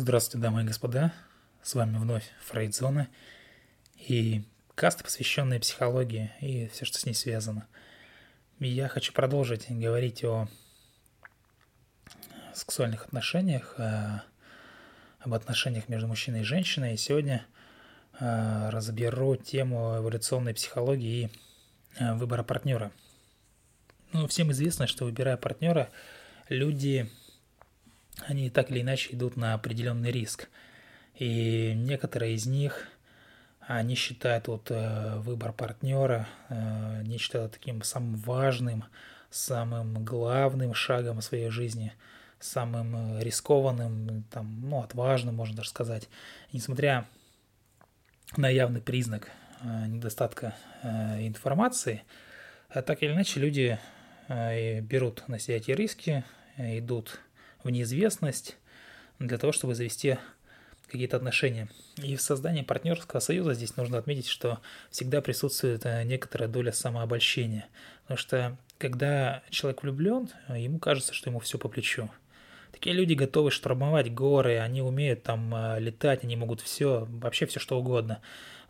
Здравствуйте, 0.00 0.40
дамы 0.40 0.62
и 0.62 0.64
господа. 0.64 1.12
С 1.60 1.74
вами 1.74 1.96
вновь 1.96 2.24
Фрейдзона 2.46 3.08
и 3.96 4.44
каст, 4.76 5.02
посвященная 5.02 5.58
психологии 5.58 6.30
и 6.40 6.68
все, 6.68 6.84
что 6.84 7.00
с 7.00 7.04
ней 7.04 7.14
связано. 7.14 7.66
И 8.60 8.68
я 8.68 8.86
хочу 8.86 9.12
продолжить 9.12 9.66
говорить 9.68 10.22
о 10.22 10.46
сексуальных 12.54 13.06
отношениях, 13.06 13.74
о, 13.76 14.22
об 15.18 15.34
отношениях 15.34 15.88
между 15.88 16.06
мужчиной 16.06 16.42
и 16.42 16.44
женщиной. 16.44 16.94
И 16.94 16.96
сегодня 16.96 17.44
э, 18.20 18.68
разберу 18.70 19.34
тему 19.34 19.96
эволюционной 19.96 20.54
психологии 20.54 21.24
и 21.24 21.30
э, 21.98 22.14
выбора 22.14 22.44
партнера. 22.44 22.92
Ну, 24.12 24.28
всем 24.28 24.52
известно, 24.52 24.86
что 24.86 25.06
выбирая 25.06 25.36
партнера, 25.36 25.90
люди 26.48 27.10
они 28.26 28.50
так 28.50 28.70
или 28.70 28.80
иначе 28.80 29.14
идут 29.14 29.36
на 29.36 29.54
определенный 29.54 30.10
риск. 30.10 30.48
И 31.14 31.72
некоторые 31.74 32.34
из 32.34 32.46
них, 32.46 32.88
они 33.60 33.94
считают 33.94 34.48
вот 34.48 34.70
э, 34.70 35.16
выбор 35.18 35.52
партнера, 35.52 36.28
э, 36.48 37.00
они 37.00 37.18
считают 37.18 37.52
таким 37.52 37.82
самым 37.82 38.16
важным, 38.16 38.84
самым 39.30 40.04
главным 40.04 40.74
шагом 40.74 41.18
в 41.18 41.24
своей 41.24 41.50
жизни, 41.50 41.92
самым 42.38 43.18
э, 43.18 43.24
рискованным, 43.24 44.24
там, 44.30 44.60
ну, 44.62 44.80
отважным, 44.82 45.34
можно 45.34 45.56
даже 45.56 45.70
сказать. 45.70 46.08
Несмотря 46.52 47.06
на 48.36 48.48
явный 48.48 48.80
признак 48.80 49.28
недостатка 49.62 50.54
информации, 50.84 52.04
так 52.68 53.02
или 53.02 53.12
иначе 53.12 53.40
люди 53.40 53.78
берут 54.28 55.26
на 55.26 55.40
себя 55.40 55.56
эти 55.56 55.72
риски, 55.72 56.22
идут 56.56 57.18
в 57.68 57.70
неизвестность 57.70 58.56
для 59.18 59.38
того, 59.38 59.52
чтобы 59.52 59.74
завести 59.74 60.18
какие-то 60.86 61.18
отношения. 61.18 61.68
И 62.02 62.16
в 62.16 62.22
создании 62.22 62.62
партнерского 62.62 63.20
союза 63.20 63.52
здесь 63.52 63.76
нужно 63.76 63.98
отметить, 63.98 64.26
что 64.26 64.60
всегда 64.90 65.20
присутствует 65.20 65.84
э, 65.84 66.02
некоторая 66.04 66.48
доля 66.48 66.72
самообольщения. 66.72 67.66
Потому 68.02 68.16
что 68.16 68.56
когда 68.78 69.42
человек 69.50 69.82
влюблен, 69.82 70.30
ему 70.48 70.78
кажется, 70.78 71.12
что 71.12 71.28
ему 71.28 71.40
все 71.40 71.58
по 71.58 71.68
плечу. 71.68 72.08
Такие 72.72 72.94
люди 72.94 73.12
готовы 73.12 73.50
штурмовать 73.50 74.12
горы, 74.12 74.58
они 74.58 74.80
умеют 74.80 75.24
там 75.24 75.54
э, 75.54 75.78
летать, 75.78 76.24
они 76.24 76.36
могут 76.36 76.62
все, 76.62 77.06
вообще 77.10 77.44
все 77.44 77.60
что 77.60 77.78
угодно. 77.78 78.22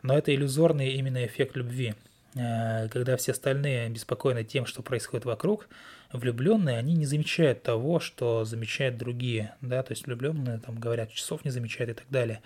Но 0.02 0.18
это 0.18 0.34
иллюзорный 0.34 0.94
именно 0.94 1.24
эффект 1.24 1.56
любви. 1.56 1.94
Э, 2.34 2.88
когда 2.88 3.16
все 3.16 3.30
остальные 3.30 3.90
беспокойны 3.90 4.42
тем, 4.42 4.66
что 4.66 4.82
происходит 4.82 5.24
вокруг, 5.24 5.68
влюбленные, 6.12 6.78
они 6.78 6.94
не 6.94 7.06
замечают 7.06 7.62
того, 7.62 8.00
что 8.00 8.44
замечают 8.44 8.96
другие, 8.96 9.54
да, 9.60 9.82
то 9.82 9.92
есть 9.92 10.06
влюбленные 10.06 10.58
там 10.58 10.78
говорят, 10.78 11.12
часов 11.12 11.44
не 11.44 11.50
замечают 11.50 11.90
и 11.90 11.94
так 11.94 12.08
далее. 12.08 12.42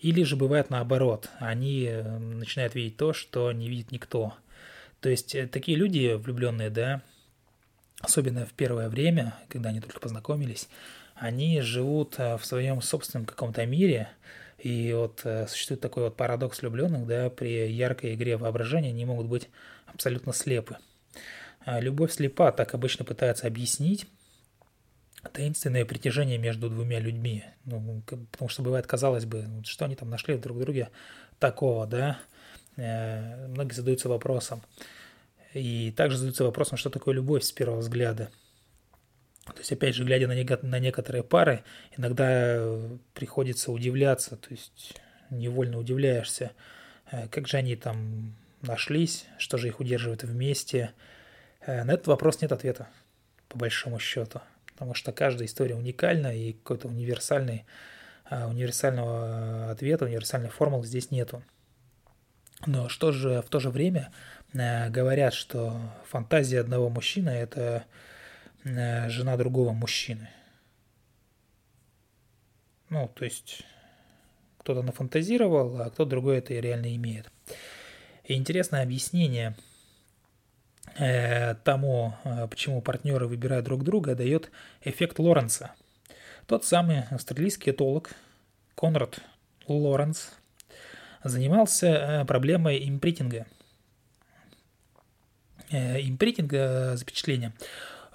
Или 0.00 0.22
же 0.22 0.36
бывает 0.36 0.70
наоборот, 0.70 1.28
они 1.38 1.86
э, 1.88 2.18
начинают 2.18 2.74
видеть 2.74 2.96
то, 2.96 3.12
что 3.12 3.50
не 3.52 3.68
видит 3.68 3.90
никто. 3.90 4.34
То 5.00 5.08
есть 5.08 5.34
э, 5.34 5.46
такие 5.46 5.76
люди 5.76 6.14
влюбленные, 6.14 6.70
да, 6.70 7.02
особенно 8.00 8.46
в 8.46 8.52
первое 8.52 8.88
время, 8.88 9.34
когда 9.48 9.70
они 9.70 9.80
только 9.80 9.98
познакомились, 9.98 10.68
они 11.16 11.60
живут 11.62 12.16
в 12.18 12.40
своем 12.42 12.80
собственном 12.80 13.26
каком-то 13.26 13.66
мире, 13.66 14.08
и 14.58 14.92
вот 14.92 15.22
э, 15.24 15.46
существует 15.48 15.80
такой 15.80 16.04
вот 16.04 16.16
парадокс 16.16 16.60
влюбленных, 16.60 17.06
да, 17.06 17.30
при 17.30 17.68
яркой 17.70 18.14
игре 18.14 18.36
воображения 18.36 18.90
они 18.90 19.04
могут 19.04 19.26
быть 19.26 19.48
абсолютно 19.86 20.32
слепы. 20.32 20.76
А 21.68 21.80
любовь 21.80 22.12
слепа 22.12 22.50
так 22.50 22.72
обычно 22.72 23.04
пытается 23.04 23.46
объяснить 23.46 24.06
таинственное 25.34 25.84
притяжение 25.84 26.38
между 26.38 26.70
двумя 26.70 26.98
людьми. 26.98 27.44
Ну, 27.66 28.02
потому 28.06 28.48
что 28.48 28.62
бывает, 28.62 28.86
казалось 28.86 29.26
бы, 29.26 29.44
что 29.64 29.84
они 29.84 29.94
там 29.94 30.08
нашли 30.08 30.38
друг 30.38 30.56
в 30.56 30.60
друге 30.60 30.88
такого, 31.38 31.86
да? 31.86 32.20
Э, 32.76 33.48
многие 33.48 33.74
задаются 33.74 34.08
вопросом. 34.08 34.62
И 35.52 35.92
также 35.94 36.16
задаются 36.16 36.44
вопросом, 36.44 36.78
что 36.78 36.88
такое 36.88 37.14
любовь 37.14 37.44
с 37.44 37.52
первого 37.52 37.80
взгляда– 37.80 38.30
то 39.54 39.58
есть, 39.60 39.72
опять 39.72 39.94
же, 39.94 40.04
глядя 40.04 40.28
на 40.28 40.78
некоторые 40.78 41.22
пары, 41.22 41.64
иногда 41.96 42.26
э, 42.30 42.98
приходится 43.14 43.72
удивляться, 43.72 44.36
то 44.36 44.50
есть 44.50 44.94
невольно 45.30 45.78
удивляешься, 45.78 46.52
э, 47.10 47.28
как 47.28 47.48
же 47.48 47.56
они 47.56 47.74
там 47.74 48.34
нашлись, 48.60 49.24
что 49.38 49.56
же 49.56 49.68
их 49.68 49.80
удерживает 49.80 50.22
вместе. 50.22 50.92
Э, 51.60 51.84
на 51.84 51.92
этот 51.92 52.06
вопрос 52.06 52.40
нет 52.40 52.52
ответа, 52.52 52.88
по 53.48 53.58
большому 53.58 53.98
счету, 53.98 54.40
потому 54.72 54.94
что 54.94 55.12
каждая 55.12 55.46
история 55.46 55.74
уникальна, 55.74 56.36
и 56.36 56.52
какой-то 56.52 56.88
универсальный, 56.88 57.64
универсального 58.30 59.70
ответа, 59.70 60.04
универсальной 60.04 60.50
формулы 60.50 60.86
здесь 60.86 61.10
нету. 61.10 61.42
Но 62.66 62.90
что 62.90 63.10
же 63.10 63.40
в 63.40 63.48
то 63.48 63.58
же 63.58 63.70
время 63.70 64.12
говорят, 64.52 65.32
что 65.32 65.80
фантазия 66.06 66.60
одного 66.60 66.90
мужчины– 66.90 67.30
это 67.30 67.86
Э, 68.64 69.08
жена 69.08 69.36
другого 69.36 69.72
мужчины. 69.72 70.28
Ну, 72.90 73.08
то 73.14 73.24
есть 73.24 73.62
кто-то 74.58 74.82
нафантазировал, 74.82 75.80
а 75.80 75.90
кто 75.90 76.04
другой 76.04 76.38
это 76.38 76.54
реально 76.54 76.94
имеет. 76.96 77.30
И 78.24 78.34
интересное 78.34 78.82
объяснение 78.82 79.50
э, 79.50 79.62
тому, 81.64 82.14
э, 82.24 82.46
почему 82.48 82.80
партнеры 82.80 83.26
выбирают 83.26 83.64
друг 83.64 83.84
друга, 83.84 84.14
дает 84.14 84.50
эффект 84.82 85.18
Лоренца. 85.18 85.72
Тот 86.46 86.64
самый 86.64 87.04
австралийский 87.10 87.70
этолог 87.70 88.10
Конрад 88.74 89.20
Лоренц 89.66 90.28
занимался 91.22 92.24
проблемой 92.26 92.88
импритинга. 92.88 93.46
Импритинга 95.70 96.96
запечатления. 96.96 97.52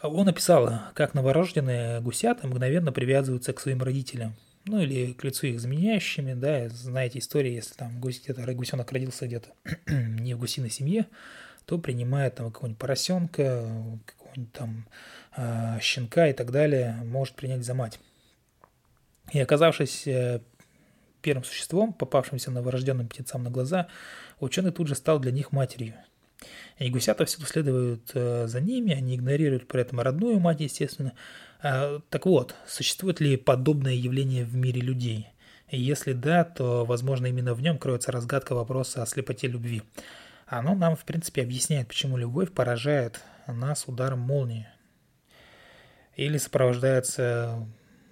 Он 0.01 0.27
описал, 0.27 0.81
как 0.95 1.13
новорожденные 1.13 2.01
гусята 2.01 2.47
мгновенно 2.47 2.91
привязываются 2.91 3.53
к 3.53 3.59
своим 3.59 3.83
родителям, 3.83 4.35
ну 4.65 4.81
или 4.81 5.13
к 5.13 5.23
лицу 5.23 5.47
их 5.47 5.59
заменяющими, 5.59 6.33
да, 6.33 6.69
знаете 6.69 7.19
истории, 7.19 7.53
если 7.53 7.73
там 7.75 7.99
где-то 7.99 8.53
гусенок 8.53 8.91
родился 8.91 9.27
где-то 9.27 9.49
не 9.87 10.33
в 10.33 10.39
гусиной 10.39 10.69
семье, 10.69 11.07
то 11.65 11.77
принимает 11.77 12.35
там 12.35 12.51
какого-нибудь 12.51 12.79
поросенка, 12.79 13.65
какого-нибудь 14.05 14.53
там 14.53 14.87
э, 15.35 15.79
щенка 15.81 16.27
и 16.27 16.33
так 16.33 16.51
далее, 16.51 16.99
может 17.05 17.35
принять 17.35 17.63
за 17.63 17.73
мать. 17.73 17.99
И 19.31 19.39
оказавшись 19.39 20.07
э, 20.07 20.41
первым 21.21 21.43
существом, 21.43 21.93
попавшимся 21.93 22.51
новорожденным 22.51 23.07
птенцам 23.07 23.43
на 23.43 23.49
глаза, 23.49 23.87
ученый 24.39 24.71
тут 24.71 24.87
же 24.87 24.95
стал 24.95 25.19
для 25.19 25.31
них 25.31 25.51
матерью. 25.51 25.95
И 26.77 26.89
гусята 26.89 27.25
всюду 27.25 27.45
следуют 27.45 28.11
э, 28.13 28.47
за 28.47 28.59
ними, 28.59 28.93
они 28.93 29.15
игнорируют 29.15 29.67
при 29.67 29.81
этом 29.81 30.01
родную 30.01 30.39
мать, 30.39 30.59
естественно. 30.59 31.13
А, 31.61 32.01
так 32.09 32.25
вот, 32.25 32.55
существует 32.67 33.21
ли 33.21 33.37
подобное 33.37 33.93
явление 33.93 34.43
в 34.43 34.55
мире 34.55 34.81
людей? 34.81 35.29
И 35.69 35.79
если 35.79 36.13
да, 36.13 36.43
то, 36.43 36.83
возможно, 36.85 37.27
именно 37.27 37.53
в 37.53 37.61
нем 37.61 37.77
кроется 37.77 38.11
разгадка 38.11 38.53
вопроса 38.53 39.01
о 39.01 39.05
слепоте 39.05 39.47
любви. 39.47 39.81
Оно 40.57 40.75
нам, 40.75 40.95
в 40.95 41.03
принципе, 41.03 41.41
объясняет, 41.41 41.87
почему 41.87 42.15
любовь 42.15 42.51
поражает 42.51 43.19
нас 43.47 43.87
ударом 43.87 44.19
молнии. 44.19 44.67
Или 46.15 46.37
сопровождается 46.37 47.67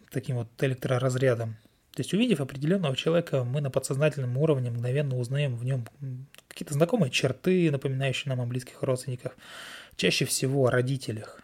таким 0.10 0.38
вот 0.38 0.48
электроразрядом. 0.64 1.58
То 1.94 2.00
есть, 2.00 2.16
увидев 2.16 2.42
определенного 2.42 2.96
человека, 2.96 3.44
мы 3.44 3.62
на 3.62 3.70
подсознательном 3.70 4.38
уровне 4.38 4.72
мгновенно 4.72 5.20
узнаем 5.20 5.56
в 5.56 5.64
нем 5.64 5.86
какие-то 6.48 6.74
знакомые 6.74 7.12
черты, 7.12 7.70
напоминающие 7.70 8.30
нам 8.30 8.42
о 8.42 8.48
близких 8.48 8.82
родственниках, 8.82 9.38
чаще 9.96 10.26
всего 10.26 10.66
о 10.66 10.72
родителях. 10.72 11.42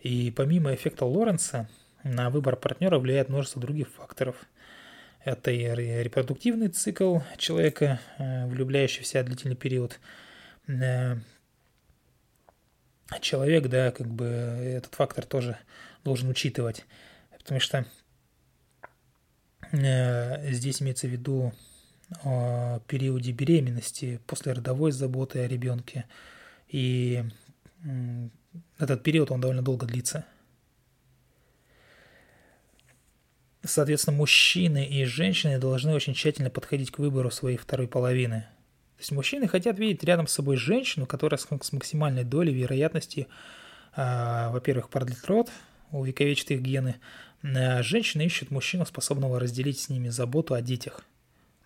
И 0.00 0.30
помимо 0.30 0.72
эффекта 0.72 1.06
Лоренца, 1.06 1.68
на 2.04 2.30
выбор 2.30 2.54
партнера 2.54 3.00
влияет 3.00 3.30
множество 3.30 3.60
других 3.60 3.88
факторов. 3.88 4.36
Это 5.24 5.50
и 5.50 5.64
репродуктивный 6.02 6.68
цикл 6.68 7.20
человека, 7.38 8.00
э, 8.18 8.46
влюбляющийся 8.46 9.22
в 9.22 9.26
длительный 9.26 9.56
период. 9.56 9.98
Э, 10.66 11.16
человек, 13.20 13.68
да, 13.68 13.90
как 13.90 14.06
бы 14.06 14.26
этот 14.26 14.94
фактор 14.94 15.24
тоже 15.24 15.56
должен 16.04 16.28
учитывать, 16.28 16.84
потому 17.38 17.60
что 17.60 17.86
Э, 19.82 20.52
здесь 20.52 20.82
имеется 20.82 21.06
в 21.06 21.10
виду 21.10 21.52
о 22.22 22.80
периоде 22.86 23.32
беременности, 23.32 24.20
после 24.26 24.52
родовой 24.52 24.92
заботы 24.92 25.40
о 25.40 25.48
ребенке. 25.48 26.04
И 26.68 27.24
этот 28.78 29.02
период, 29.02 29.30
он 29.30 29.40
довольно 29.40 29.62
долго 29.62 29.86
длится. 29.86 30.24
Соответственно, 33.64 34.16
мужчины 34.16 34.84
и 34.86 35.04
женщины 35.04 35.58
должны 35.58 35.94
очень 35.94 36.12
тщательно 36.12 36.50
подходить 36.50 36.90
к 36.90 36.98
выбору 36.98 37.30
своей 37.30 37.56
второй 37.56 37.88
половины. 37.88 38.46
То 38.96 39.00
есть 39.00 39.12
мужчины 39.12 39.48
хотят 39.48 39.78
видеть 39.78 40.04
рядом 40.04 40.26
с 40.26 40.32
собой 40.32 40.56
женщину, 40.56 41.06
которая 41.06 41.38
с 41.38 41.72
максимальной 41.72 42.24
долей 42.24 42.52
вероятности, 42.52 43.26
э, 43.96 44.48
во-первых, 44.50 44.90
продлит 44.90 45.24
род, 45.26 45.50
увековечит 45.90 46.50
их 46.50 46.60
гены. 46.60 46.96
Женщины 47.42 48.22
ищут 48.22 48.50
мужчину, 48.50 48.86
способного 48.86 49.40
разделить 49.40 49.78
с 49.78 49.88
ними 49.88 50.08
заботу 50.08 50.54
о 50.54 50.60
детях. 50.60 51.02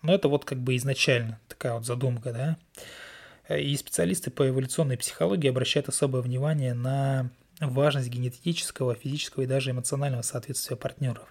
Но 0.01 0.13
это 0.13 0.27
вот 0.27 0.45
как 0.45 0.59
бы 0.59 0.75
изначально 0.75 1.39
такая 1.47 1.73
вот 1.73 1.85
задумка, 1.85 2.33
да. 2.33 3.55
И 3.57 3.75
специалисты 3.77 4.29
по 4.29 4.47
эволюционной 4.47 4.97
психологии 4.97 5.49
обращают 5.49 5.89
особое 5.89 6.21
внимание 6.21 6.73
на 6.73 7.29
важность 7.59 8.09
генетического, 8.09 8.95
физического 8.95 9.43
и 9.43 9.47
даже 9.47 9.71
эмоционального 9.71 10.21
соответствия 10.21 10.75
партнеров. 10.75 11.27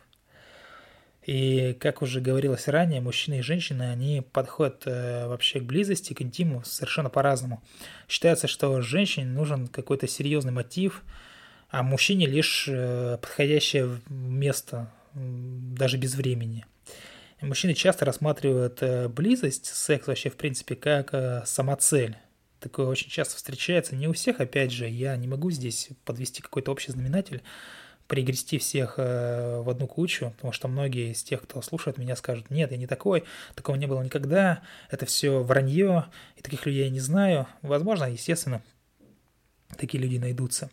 И, 1.28 1.76
как 1.78 2.00
уже 2.00 2.22
говорилось 2.22 2.69
ранее, 2.69 3.02
мужчины 3.02 3.40
и 3.40 3.42
женщины, 3.42 3.82
они 3.82 4.22
подходят 4.32 4.84
э, 4.86 5.26
вообще 5.26 5.60
к 5.60 5.64
близости, 5.64 6.14
к 6.14 6.22
интиму 6.22 6.62
совершенно 6.64 7.10
по-разному. 7.10 7.62
Считается, 8.08 8.48
что 8.48 8.80
женщине 8.80 9.26
нужен 9.26 9.66
какой-то 9.66 10.08
серьезный 10.08 10.52
мотив, 10.52 11.02
а 11.69 11.82
мужчине 11.82 12.25
лишь 12.25 12.64
э, 12.66 13.19
подходящее 13.20 14.00
место, 14.08 14.90
даже 15.12 15.98
без 15.98 16.14
времени. 16.14 16.64
Мужчины 17.42 17.75
часто 17.75 18.06
рассматривают 18.06 18.78
э, 18.80 19.08
близость, 19.08 19.66
секс 19.66 20.06
вообще, 20.06 20.30
в 20.30 20.36
принципе, 20.36 20.76
как 20.76 21.12
э, 21.12 21.42
самоцель. 21.44 22.16
Такое 22.58 22.86
очень 22.86 23.10
часто 23.10 23.36
встречается. 23.36 23.94
Не 23.94 24.08
у 24.08 24.14
всех, 24.14 24.40
опять 24.40 24.72
же, 24.72 24.88
я 24.88 25.14
не 25.19 25.28
могу 25.28 25.50
здесь 25.50 25.90
подвести 26.06 26.40
какой-то 26.40 26.72
общий 26.72 26.90
знаменатель, 26.90 27.42
пригрести 28.08 28.58
всех 28.58 28.94
э, 28.96 29.60
в 29.60 29.69
одну 29.69 29.87
кучу, 29.87 30.32
потому 30.37 30.52
что 30.52 30.66
многие 30.66 31.12
из 31.12 31.22
тех, 31.22 31.43
кто 31.43 31.60
слушает 31.62 31.99
меня, 31.99 32.16
скажут, 32.16 32.50
нет, 32.50 32.72
я 32.72 32.78
не 32.78 32.87
такой, 32.87 33.25
такого 33.55 33.76
не 33.76 33.87
было 33.87 34.02
никогда, 34.02 34.62
это 34.90 35.06
все 35.06 35.43
вранье, 35.43 36.06
и 36.37 36.43
таких 36.43 36.66
людей 36.66 36.84
я 36.84 36.90
не 36.90 37.00
знаю. 37.00 37.46
Возможно, 37.60 38.06
естественно, 38.06 38.62
такие 39.76 40.02
люди 40.02 40.16
найдутся. 40.16 40.70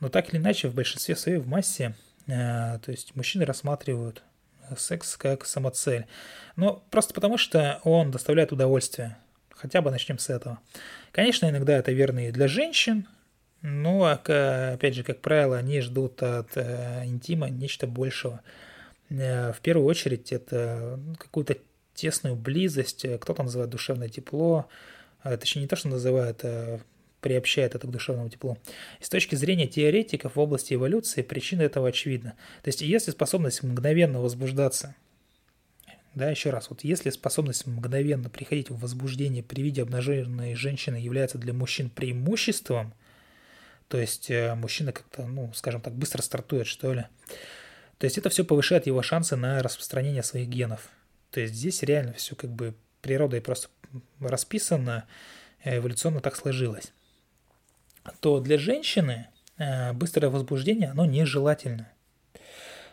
Но 0.00 0.08
так 0.08 0.32
или 0.32 0.40
иначе, 0.40 0.68
в 0.68 0.74
большинстве 0.74 1.16
своей, 1.16 1.38
в 1.38 1.48
массе, 1.48 1.96
э, 2.28 2.78
то 2.78 2.90
есть 2.90 3.16
мужчины 3.16 3.44
рассматривают 3.44 4.22
секс 4.76 5.16
как 5.16 5.44
самоцель. 5.44 6.06
Но 6.54 6.84
просто 6.90 7.14
потому, 7.14 7.36
что 7.36 7.80
он 7.84 8.10
доставляет 8.10 8.52
удовольствие. 8.52 9.16
Хотя 9.50 9.80
бы 9.80 9.90
начнем 9.90 10.18
с 10.18 10.28
этого. 10.28 10.58
Конечно, 11.12 11.48
иногда 11.48 11.76
это 11.76 11.90
верно 11.90 12.28
и 12.28 12.30
для 12.30 12.46
женщин, 12.46 13.08
ну, 13.68 14.04
а, 14.04 14.74
опять 14.74 14.94
же, 14.94 15.02
как 15.02 15.20
правило, 15.20 15.56
они 15.56 15.80
ждут 15.80 16.22
от 16.22 16.56
э, 16.56 17.02
интима 17.04 17.50
нечто 17.50 17.88
большего. 17.88 18.40
Э, 19.10 19.52
в 19.52 19.58
первую 19.60 19.88
очередь, 19.88 20.30
это 20.30 21.00
какую-то 21.18 21.58
тесную 21.92 22.36
близость, 22.36 23.04
э, 23.04 23.18
кто-то 23.18 23.42
называет 23.42 23.68
душевное 23.70 24.08
тепло, 24.08 24.68
а, 25.20 25.36
точнее, 25.36 25.62
не 25.62 25.68
то, 25.68 25.74
что 25.74 25.88
называют, 25.88 26.44
а 26.44 26.78
приобщает 27.20 27.74
это 27.74 27.88
к 27.88 27.90
душевному 27.90 28.28
теплу. 28.28 28.56
И 29.00 29.04
с 29.04 29.08
точки 29.08 29.34
зрения 29.34 29.66
теоретиков 29.66 30.36
в 30.36 30.38
области 30.38 30.74
эволюции 30.74 31.22
причина 31.22 31.62
этого 31.62 31.88
очевидна. 31.88 32.34
То 32.62 32.68
есть, 32.68 32.82
если 32.82 33.10
способность 33.10 33.64
мгновенно 33.64 34.20
возбуждаться, 34.20 34.94
да, 36.14 36.30
еще 36.30 36.50
раз, 36.50 36.70
вот 36.70 36.84
если 36.84 37.10
способность 37.10 37.66
мгновенно 37.66 38.30
приходить 38.30 38.70
в 38.70 38.78
возбуждение 38.78 39.42
при 39.42 39.60
виде 39.62 39.82
обнаженной 39.82 40.54
женщины 40.54 40.94
является 40.94 41.36
для 41.36 41.52
мужчин 41.52 41.90
преимуществом– 41.90 42.94
то 43.88 43.98
есть 43.98 44.30
э, 44.30 44.54
мужчина 44.54 44.92
как-то, 44.92 45.26
ну, 45.26 45.52
скажем 45.54 45.80
так, 45.80 45.94
быстро 45.94 46.22
стартует, 46.22 46.66
что 46.66 46.92
ли. 46.92 47.06
То 47.98 48.04
есть 48.04 48.18
это 48.18 48.28
все 48.28 48.44
повышает 48.44 48.86
его 48.86 49.02
шансы 49.02 49.36
на 49.36 49.62
распространение 49.62 50.22
своих 50.22 50.48
генов. 50.48 50.90
То 51.30 51.40
есть 51.40 51.54
здесь 51.54 51.82
реально 51.82 52.12
все 52.14 52.34
как 52.34 52.50
бы 52.50 52.74
природой 53.00 53.40
просто 53.40 53.68
расписано, 54.20 55.06
э, 55.62 55.78
эволюционно 55.78 56.20
так 56.20 56.36
сложилось. 56.36 56.92
То 58.20 58.40
для 58.40 58.58
женщины 58.58 59.28
э, 59.58 59.92
быстрое 59.92 60.30
возбуждение, 60.30 60.90
оно 60.90 61.06
нежелательно, 61.06 61.88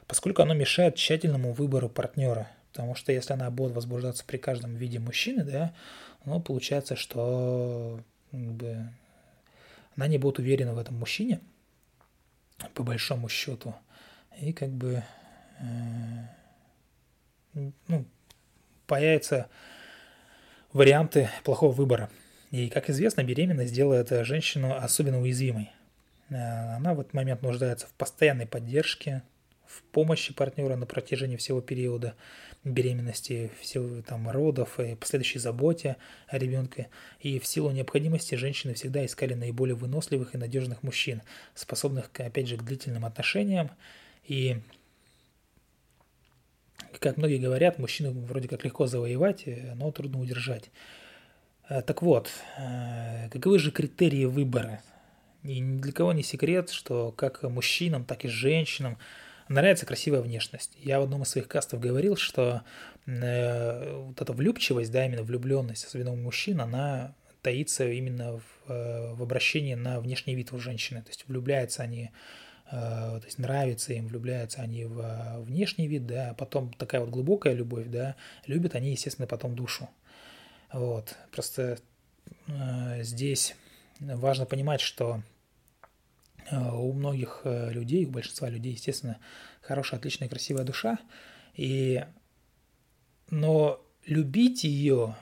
поскольку 0.08 0.42
оно 0.42 0.54
мешает 0.54 0.96
тщательному 0.96 1.54
выбору 1.54 1.90
партнера. 1.90 2.50
Потому 2.72 2.96
что 2.96 3.12
если 3.12 3.34
она 3.34 3.52
будет 3.52 3.74
возбуждаться 3.74 4.24
при 4.26 4.38
каждом 4.38 4.76
виде 4.76 4.98
мужчины, 4.98 5.44
да, 5.44 5.74
ну, 6.26 6.40
получается, 6.42 6.96
что 6.96 8.00
как 8.32 8.40
бы, 8.40 8.90
она 9.96 10.08
не 10.08 10.18
будет 10.18 10.40
уверена 10.40 10.74
в 10.74 10.80
этом 10.80 10.96
мужчине, 10.96 11.40
по 12.74 12.84
большому 12.84 13.30
счету, 13.30 13.76
и 14.40 14.54
как 14.54 14.70
бы 14.70 15.04
э, 15.60 15.64
ну, 17.88 18.06
появятся 18.88 19.50
варианты 20.72 21.30
плохого 21.44 21.72
выбора. 21.72 22.10
И, 22.52 22.70
как 22.70 22.90
известно, 22.90 23.24
беременность 23.24 23.74
делает 23.74 24.10
женщину 24.26 24.76
особенно 24.76 25.22
уязвимой. 25.22 25.72
Э, 26.30 26.76
она 26.76 26.94
в 26.94 27.00
этот 27.00 27.14
момент 27.14 27.42
нуждается 27.42 27.88
в 27.88 27.94
постоянной 27.94 28.46
поддержке, 28.46 29.24
в 29.74 29.82
помощи 29.92 30.34
партнера 30.34 30.76
на 30.76 30.86
протяжении 30.86 31.38
всего 31.38 31.62
периода 31.62 32.16
беременности, 32.64 33.52
всего 33.60 34.02
там 34.02 34.30
родов 34.30 34.80
и 34.80 34.96
последующей 34.96 35.40
заботе 35.40 35.98
о 36.28 36.38
ребенке. 36.38 36.90
И 37.20 37.40
в 37.40 37.48
силу 37.48 37.72
необходимости 37.72 38.36
женщины 38.36 38.74
всегда 38.76 39.06
искали 39.06 39.34
наиболее 39.34 39.76
выносливых 39.76 40.36
и 40.36 40.38
надежных 40.38 40.84
мужчин, 40.84 41.22
способных, 41.56 42.10
опять 42.18 42.48
же, 42.48 42.58
к 42.58 42.64
длительным 42.64 43.06
отношениям. 43.06 43.72
И, 44.26 44.60
как 47.00 47.18
многие 47.18 47.38
говорят, 47.38 47.80
мужчину 47.80 48.12
вроде 48.12 48.48
как 48.48 48.64
легко 48.64 48.86
завоевать, 48.86 49.44
но 49.76 49.92
трудно 49.92 50.22
удержать. 50.22 50.70
Э, 51.68 51.82
так 51.82 52.02
вот, 52.02 52.30
э, 52.58 53.30
каковы 53.30 53.60
же 53.60 53.72
критерии 53.72 54.26
выбора? 54.26 54.82
И 55.44 55.60
ни 55.60 55.82
для 55.82 55.92
кого 55.92 56.14
не 56.14 56.24
секрет, 56.24 56.70
что 56.70 57.12
как 57.12 57.44
мужчинам, 57.44 58.06
так 58.06 58.24
и 58.24 58.28
женщинам– 58.28 59.00
нравится 59.54 59.86
красивая 59.86 60.22
внешность. 60.22 60.72
Я 60.78 61.00
в 61.00 61.04
одном 61.04 61.24
из 61.24 61.30
своих 61.30 61.48
кастов 61.48 61.80
говорил, 61.80 62.16
что 62.16 62.64
э, 63.06 63.96
вот 63.96 64.22
эта 64.22 64.34
влюбчивость, 64.34 64.92
да, 64.92 65.06
именно 65.06 65.24
влюбленность, 65.24 65.86
особенно 65.86 66.12
у 66.12 66.16
мужчин, 66.16 66.62
она 66.62 67.16
таится 67.42 67.88
именно 67.88 68.38
в, 68.38 68.72
э, 68.72 69.14
в 69.14 69.22
обращении 69.22 69.76
на 69.76 70.00
внешний 70.00 70.36
вид 70.36 70.54
у 70.54 70.60
женщины. 70.60 71.02
То 71.02 71.10
есть 71.10 71.28
влюбляются 71.28 71.84
они, 71.84 72.12
э, 72.72 72.72
то 72.72 73.24
есть 73.26 73.38
нравится 73.38 73.94
им, 73.94 74.08
влюбляются 74.08 74.62
они 74.62 74.86
в 74.86 75.00
э, 75.00 75.40
внешний 75.42 75.88
вид, 75.88 76.08
да, 76.08 76.32
а 76.32 76.34
потом 76.34 76.74
такая 76.74 77.02
вот 77.02 77.10
глубокая 77.10 77.54
любовь, 77.54 77.88
да, 77.88 78.16
любят 78.48 78.76
они, 78.76 78.92
естественно, 78.92 79.28
потом 79.28 79.56
душу. 79.56 79.90
Вот, 80.72 81.16
просто 81.32 81.78
э, 82.48 83.04
здесь 83.04 83.56
важно 84.00 84.46
понимать, 84.46 84.82
что 84.82 85.22
у 86.52 86.94
многих 86.94 87.42
э, 87.44 87.72
людей, 87.72 88.06
у 88.06 88.12
большинства 88.12 88.50
людей, 88.50 88.74
естественно, 88.74 89.18
хорошая, 89.62 90.00
отличная, 90.00 90.30
красивая 90.30 90.64
душа. 90.64 91.00
И... 91.56 92.04
Но 93.30 93.84
любить 94.06 94.64
ее 94.64 95.16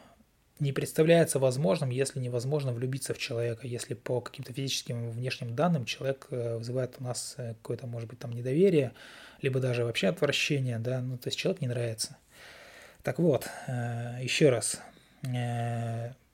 не 0.60 0.74
представляется 0.74 1.39
возможным, 1.39 1.89
если 1.89 2.19
невозможно 2.19 2.74
влюбиться 2.74 3.13
в 3.13 3.17
человека, 3.17 3.67
если 3.67 3.93
по 3.93 4.22
каким-то 4.22 4.53
физическим 4.53 5.12
внешним 5.12 5.55
данным 5.55 5.86
человек 5.86 6.27
э, 6.31 6.57
вызывает 6.57 6.95
у 7.00 7.03
нас 7.03 7.36
какое-то, 7.38 7.88
может 7.88 8.10
быть, 8.10 8.19
там 8.19 8.31
недоверие, 8.31 8.93
либо 9.41 9.60
даже 9.60 9.86
вообще 9.86 10.07
отвращение, 10.07 10.77
да, 10.79 11.01
ну, 11.01 11.17
то 11.17 11.27
есть 11.29 11.38
человек 11.38 11.62
не 11.62 11.67
нравится. 11.67 12.17
Так 13.01 13.17
вот, 13.17 13.50
еще 13.67 14.50
раз, 14.50 14.79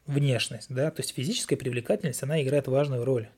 внешность, 0.08 0.68
да, 0.74 0.92
то 0.92 1.02
есть 1.02 1.14
физическая 1.14 1.58
привлекательность, 1.58 2.24
она 2.24 2.42
играет 2.42 2.68
важную 2.68 3.06
роль. 3.06 3.30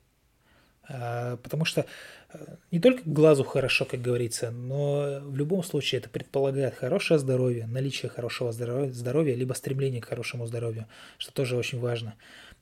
А, 0.89 1.37
потому 1.37 1.65
что 1.65 1.85
э, 2.33 2.55
не 2.71 2.79
только 2.79 3.03
глазу 3.05 3.43
хорошо, 3.43 3.85
как 3.85 4.01
говорится, 4.01 4.49
но 4.49 5.19
в 5.21 5.35
любом 5.35 5.63
случае 5.63 5.99
это 5.99 6.09
предполагает 6.09 6.73
хорошее 6.73 7.19
здоровье, 7.19 7.67
наличие 7.67 8.09
хорошего 8.09 8.51
здоровья, 8.51 9.35
либо 9.35 9.53
стремление 9.53 10.01
к 10.01 10.07
хорошему 10.07 10.47
здоровью, 10.47 10.87
что 11.19 11.31
тоже 11.31 11.57
очень 11.57 11.79
важно. 11.79 12.15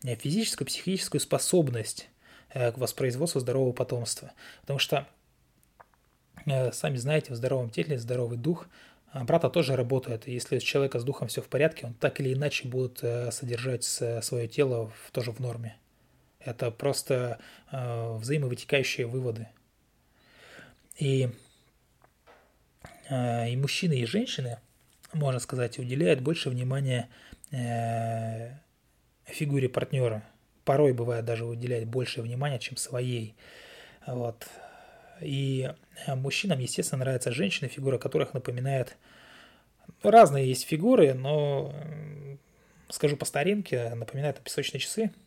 Э, 0.04 0.16
физическую, 0.16 0.68
психическую 0.68 1.22
способность 1.22 2.10
э, 2.50 2.74
к 2.74 2.78
воспроизводству 2.78 3.40
здорового 3.40 3.72
потомства. 3.72 4.34
Потому 4.62 4.80
что, 4.80 5.08
сами 6.46 6.98
знаете, 6.98 7.32
в 7.32 7.38
здоровом 7.38 7.70
теле 7.70 7.98
здоровый 7.98 8.38
дух, 8.38 8.68
а 9.14 9.24
брата 9.24 9.50
тоже 9.50 9.78
работает. 9.78 10.28
Если 10.28 10.58
у 10.58 10.60
человека 10.60 11.00
с 11.00 11.06
духом 11.06 11.30
все 11.30 11.42
в 11.42 11.48
порядке, 11.48 11.86
он 11.88 11.94
так 11.94 12.20
или 12.20 12.34
иначе 12.34 12.68
будет 12.68 13.00
содержать 13.34 13.86
свое 13.86 14.50
тело 14.50 14.92
тоже 15.14 15.32
в 15.32 15.40
норме. 15.40 15.78
Это 16.48 16.72
просто 16.72 17.40
э, 17.74 18.18
взаимовытекающие 18.20 19.06
выводы. 19.06 19.50
И, 20.98 21.28
э, 23.10 23.50
и 23.50 23.58
мужчины, 23.58 24.00
и 24.00 24.06
женщины, 24.06 24.58
можно 25.12 25.42
сказать, 25.42 25.78
уделяют 25.78 26.22
больше 26.22 26.50
внимания 26.50 27.10
э, 27.52 28.52
фигуре 29.26 29.68
партнера. 29.68 30.24
Порой 30.64 30.94
бывает 30.94 31.26
даже 31.26 31.44
уделяет 31.44 31.90
больше 31.90 32.22
внимания, 32.22 32.60
чем 32.60 32.78
своей. 32.78 33.36
Вот. 34.06 34.48
И 35.20 35.70
мужчинам, 36.08 36.60
естественно, 36.60 37.00
нравятся 37.00 37.34
женщины, 37.34 37.68
фигура 37.68 37.98
которых 37.98 38.34
напоминает... 38.34 38.96
Разные 40.02 40.48
есть 40.48 40.66
фигуры, 40.66 41.14
но, 41.14 41.74
скажу 42.90 43.18
по 43.18 43.26
старинке, 43.26 43.94
напоминают 43.96 44.40
песочные 44.40 44.80
часы– 44.80 45.12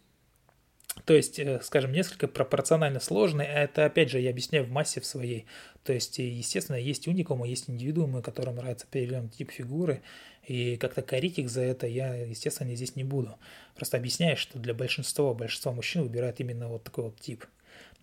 То 1.05 1.15
есть, 1.15 1.39
э, 1.39 1.61
скажем, 1.63 1.93
несколько 1.93 2.29
пропорционально 2.29 3.01
сложные, 3.01 3.49
это, 3.49 3.85
опять 3.85 4.11
же, 4.11 4.21
я 4.21 4.31
объясняю 4.31 4.65
в 4.65 4.71
массе 4.71 5.01
в 5.01 5.07
своей. 5.07 5.47
То 5.85 5.93
есть, 5.93 6.19
естественно, 6.19 6.77
есть 6.77 7.07
уникумы, 7.09 7.49
есть 7.49 7.71
индивидуумы, 7.71 8.23
которым 8.23 8.57
нравится 8.57 8.87
определенный 8.87 9.29
тип 9.29 9.51
фигуры, 9.51 10.03
и 10.47 10.77
как-то 10.77 11.03
корить 11.03 11.39
их 11.39 11.49
за 11.49 11.63
это 11.63 11.87
я, 11.87 12.15
естественно, 12.15 12.75
здесь 12.75 12.97
не 12.97 13.05
буду. 13.05 13.39
Просто 13.75 13.97
объясняю, 13.97 14.37
что 14.37 14.59
для 14.59 14.75
большинства, 14.75 15.33
большинства 15.33 15.73
мужчин 15.73 16.03
выбирают 16.03 16.41
именно 16.41 16.69
вот 16.69 16.85
такой 16.85 17.05
вот 17.05 17.21
тип. 17.21 17.45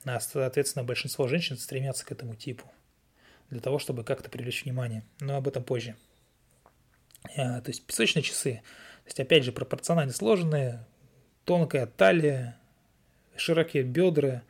А, 0.05 0.19
соответственно, 0.19 0.85
большинство 0.85 1.27
женщин 1.27 1.57
стремятся 1.57 2.05
к 2.05 2.11
этому 2.11 2.35
типу 2.35 2.71
для 3.49 3.59
того, 3.59 3.79
чтобы 3.79 4.03
как-то 4.03 4.29
привлечь 4.29 4.63
внимание. 4.63 5.03
Но 5.19 5.35
об 5.35 5.47
этом 5.47 5.63
позже. 5.63 5.95
А, 7.35 7.61
то 7.61 7.69
есть 7.69 7.85
песочные 7.85 8.23
часы. 8.23 8.61
То 9.03 9.07
есть, 9.07 9.19
опять 9.19 9.43
же, 9.43 9.51
пропорционально 9.51 10.13
сложенные, 10.13 10.85
тонкая 11.45 11.85
талия, 11.85 12.57
широкие 13.37 13.83
бедра, 13.83 14.43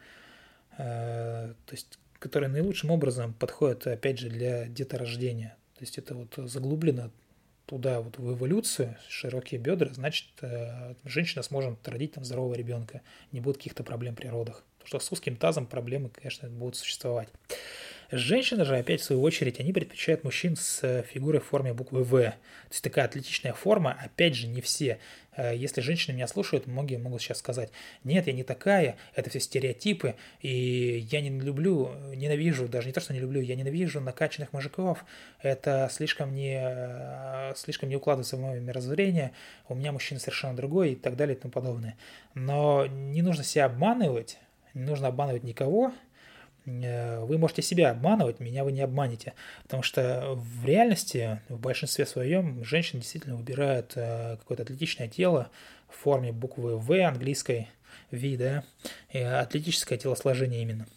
э, 0.77 1.53
то 1.65 1.71
есть, 1.71 1.99
которые 2.19 2.49
наилучшим 2.49 2.91
образом 2.91 3.33
подходят, 3.33 3.85
опять 3.87 4.19
же, 4.19 4.29
для 4.29 4.65
деторождения. 4.67 5.57
То 5.77 5.83
есть 5.83 5.97
это 5.97 6.15
вот 6.15 6.33
заглублено 6.49 7.11
туда 7.67 7.99
вот 7.99 8.17
в 8.17 8.33
эволюцию, 8.33 8.95
широкие 9.09 9.59
бедра, 9.59 9.89
значит, 9.93 10.27
э, 10.41 10.95
женщина 11.03 11.43
сможет 11.43 11.85
родить 11.87 12.13
там 12.13 12.23
здорового 12.23 12.55
ребенка, 12.55 13.01
не 13.31 13.41
будет 13.41 13.57
каких-то 13.57 13.83
проблем 13.83 14.15
при 14.15 14.27
родах. 14.27 14.63
Потому 14.79 14.87
что 14.87 14.99
с 14.99 15.11
узким 15.11 15.35
тазом 15.35 15.67
проблемы, 15.67 16.09
конечно, 16.09 16.49
будут 16.49 16.77
существовать. 16.77 17.27
Женщины 18.09 18.63
же, 18.63 18.77
опять 18.77 19.01
в 19.01 19.03
свою 19.03 19.21
очередь, 19.21 19.59
они 19.59 19.73
предпочитают 19.73 20.23
мужчин 20.23 20.55
с 20.55 21.03
фигурой 21.03 21.41
в 21.41 21.45
форме 21.45 21.73
буквы 21.73 22.03
В. 22.03 22.21
То 22.21 22.35
есть 22.71 22.83
такая 22.83 23.03
атлетичная 23.03 23.51
форма, 23.51 23.97
опять 24.01 24.35
же, 24.35 24.47
не 24.47 24.61
все. 24.61 24.99
Э, 25.37 25.55
если 25.55 25.81
женщины 25.81 26.15
меня 26.15 26.27
слушают, 26.27 26.67
многие 26.67 26.97
могут 26.97 27.21
сейчас 27.21 27.37
сказать, 27.37 27.69
нет, 28.03 28.27
я 28.27 28.33
не 28.33 28.43
такая, 28.43 28.97
это 29.15 29.29
все 29.29 29.39
стереотипы, 29.39 30.15
и 30.41 31.05
я 31.09 31.21
не 31.21 31.29
люблю, 31.29 31.91
ненавижу, 32.15 32.67
даже 32.67 32.87
не 32.87 32.93
то, 32.93 32.99
что 32.99 33.13
не 33.13 33.19
люблю, 33.19 33.39
я 33.39 33.55
ненавижу 33.55 34.01
накачанных 34.01 34.51
мужиков, 34.51 35.05
это 35.41 35.87
слишком 35.91 36.33
не, 36.33 36.59
э, 36.59 37.53
слишком 37.55 37.89
не 37.89 37.95
укладывается 37.95 38.35
в 38.35 38.41
мое 38.41 38.59
мировоззрение, 38.59 39.31
у 39.69 39.75
меня 39.75 39.91
мужчина 39.91 40.19
совершенно 40.19 40.55
другой 40.55 40.93
и 40.93 40.95
так 40.95 41.15
далее 41.15 41.37
и 41.37 41.39
тому 41.39 41.51
подобное. 41.51 41.95
Но 42.33 42.87
не 42.87 43.21
нужно 43.21 43.43
себя 43.43 43.65
обманывать, 43.65 44.39
не 44.73 44.83
нужно 44.83 45.07
обманывать 45.07 45.43
никого, 45.43 45.93
вы 46.67 47.37
можете 47.37 47.61
себя 47.61 47.91
обманывать, 47.91 48.39
меня 48.39 48.63
вы 48.63 48.71
не 48.71 48.81
обманете. 48.81 49.33
Потому 49.63 49.83
что 49.83 50.33
в 50.35 50.65
реальности, 50.65 51.41
в 51.47 51.59
большинстве 51.59 52.05
своем, 52.05 52.63
женщины 52.63 53.01
действительно 53.01 53.37
выбирают 53.37 53.93
э, 53.95 54.37
какое-то 54.37 54.63
атлетичное 54.63 55.07
тело 55.07 55.49
в 55.87 55.95
форме 55.95 56.31
буквы 56.31 56.77
В 56.77 57.07
английской, 57.07 57.69
V, 58.11 58.37
да, 58.37 58.63
и 59.11 59.19
атлетическое 59.19 59.97
телосложение 59.97 60.61
именно. 60.61 60.87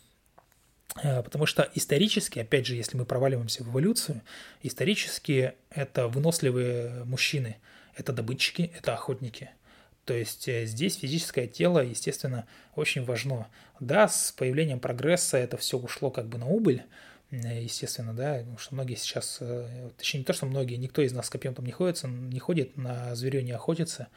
Э, 1.02 1.22
потому 1.22 1.46
что 1.46 1.70
исторически, 1.74 2.40
опять 2.40 2.66
же, 2.66 2.74
если 2.74 2.96
мы 2.96 3.04
проваливаемся 3.04 3.62
в 3.62 3.70
эволюцию, 3.70 4.22
исторически 4.62 5.54
это 5.70 6.08
выносливые 6.08 7.04
мужчины, 7.04 7.58
это 7.94 8.12
добытчики, 8.12 8.72
это 8.76 8.94
охотники– 8.94 9.50
то 10.04 10.14
есть 10.14 10.48
э, 10.48 10.66
здесь 10.66 10.96
физическое 10.96 11.46
тело, 11.46 11.80
естественно, 11.80 12.46
очень 12.74 13.04
важно. 13.04 13.48
Да, 13.78 14.08
с 14.08 14.32
появлением 14.32 14.80
прогресса 14.80 15.36
это 15.38 15.56
все 15.56 15.78
ушло 15.78 16.10
как 16.10 16.26
бы 16.26 16.38
на 16.38 16.46
убыль, 16.46 16.82
э, 17.30 17.62
естественно, 17.62 18.14
да, 18.14 18.38
потому 18.38 18.58
что 18.58 18.74
многие 18.74 18.94
сейчас, 18.96 19.38
э, 19.40 19.90
точнее 19.96 20.20
не 20.20 20.24
то, 20.24 20.32
что 20.32 20.46
многие, 20.46 20.76
никто 20.76 21.02
из 21.02 21.12
нас 21.12 21.26
с 21.26 21.30
копьем 21.30 21.54
там 21.54 21.64
не 21.64 21.72
ходит, 21.72 22.02
не 22.04 22.38
ходит, 22.38 22.76
на 22.76 23.14
зверю 23.14 23.42
не 23.42 23.52
охотится, 23.52 24.08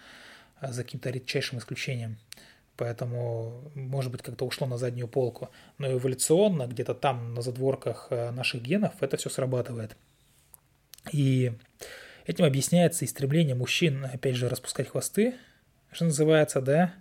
а 0.58 0.72
за 0.72 0.84
каким-то 0.84 1.10
редчайшим 1.10 1.60
исключением. 1.60 2.18
Поэтому, 2.76 3.72
может 3.76 4.12
быть, 4.12 4.24
как-то 4.24 4.46
ушло 4.46 4.66
на 4.66 4.80
заднюю 4.80 5.08
полку. 5.08 5.52
Но 5.78 5.92
эволюционно, 5.92 6.66
где-то 6.66 6.96
там, 6.96 7.36
на 7.36 7.44
задворках 7.44 8.10
наших 8.10 8.64
генов, 8.64 8.94
это 9.00 9.16
все 9.16 9.30
срабатывает. 9.30 9.96
И 11.12 11.54
этим 12.26 12.46
объясняется 12.46 13.06
истребление 13.06 13.54
мужчин, 13.54 14.06
опять 14.06 14.36
же, 14.36 14.50
распускать 14.50 14.88
хвосты, 14.88 15.36
что 15.94 16.06
называется, 16.06 16.62
да, 16.62 16.94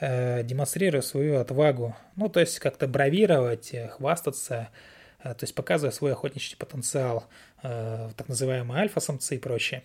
э, 0.00 0.42
демонстрируя 0.42 1.02
свою 1.02 1.38
отвагу. 1.38 1.96
Ну, 2.16 2.28
то 2.28 2.40
есть 2.40 2.58
как-то 2.58 2.86
бравировать, 2.86 3.72
э, 3.72 3.88
хвастаться, 3.88 4.68
э, 5.22 5.34
то 5.34 5.44
есть 5.44 5.54
показывая 5.54 5.92
свой 5.92 6.12
охотничий 6.12 6.56
потенциал, 6.56 7.26
так 7.62 8.26
называемые 8.26 8.80
альфа-самцы 8.80 9.36
и 9.36 9.38
прочее. 9.38 9.84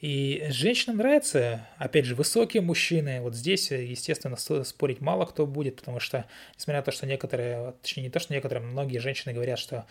И 0.00 0.44
женщинам 0.48 0.96
нравятся, 0.96 1.64
опять 1.78 2.06
же, 2.06 2.16
высокие 2.16 2.60
мужчины. 2.60 3.20
Вот 3.20 3.36
здесь, 3.36 3.70
естественно, 3.70 4.36
спорить 4.36 5.00
мало 5.00 5.26
кто 5.26 5.46
будет, 5.46 5.76
потому 5.76 6.00
что, 6.00 6.24
несмотря 6.56 6.80
на 6.80 6.84
то, 6.84 6.90
что 6.90 7.06
некоторые, 7.06 7.74
точнее 7.82 8.02
не 8.02 8.10
то, 8.10 8.18
что 8.18 8.34
некоторые, 8.34 8.66
многие 8.66 8.98
женщины 8.98 9.32
говорят, 9.32 9.60
что 9.60 9.86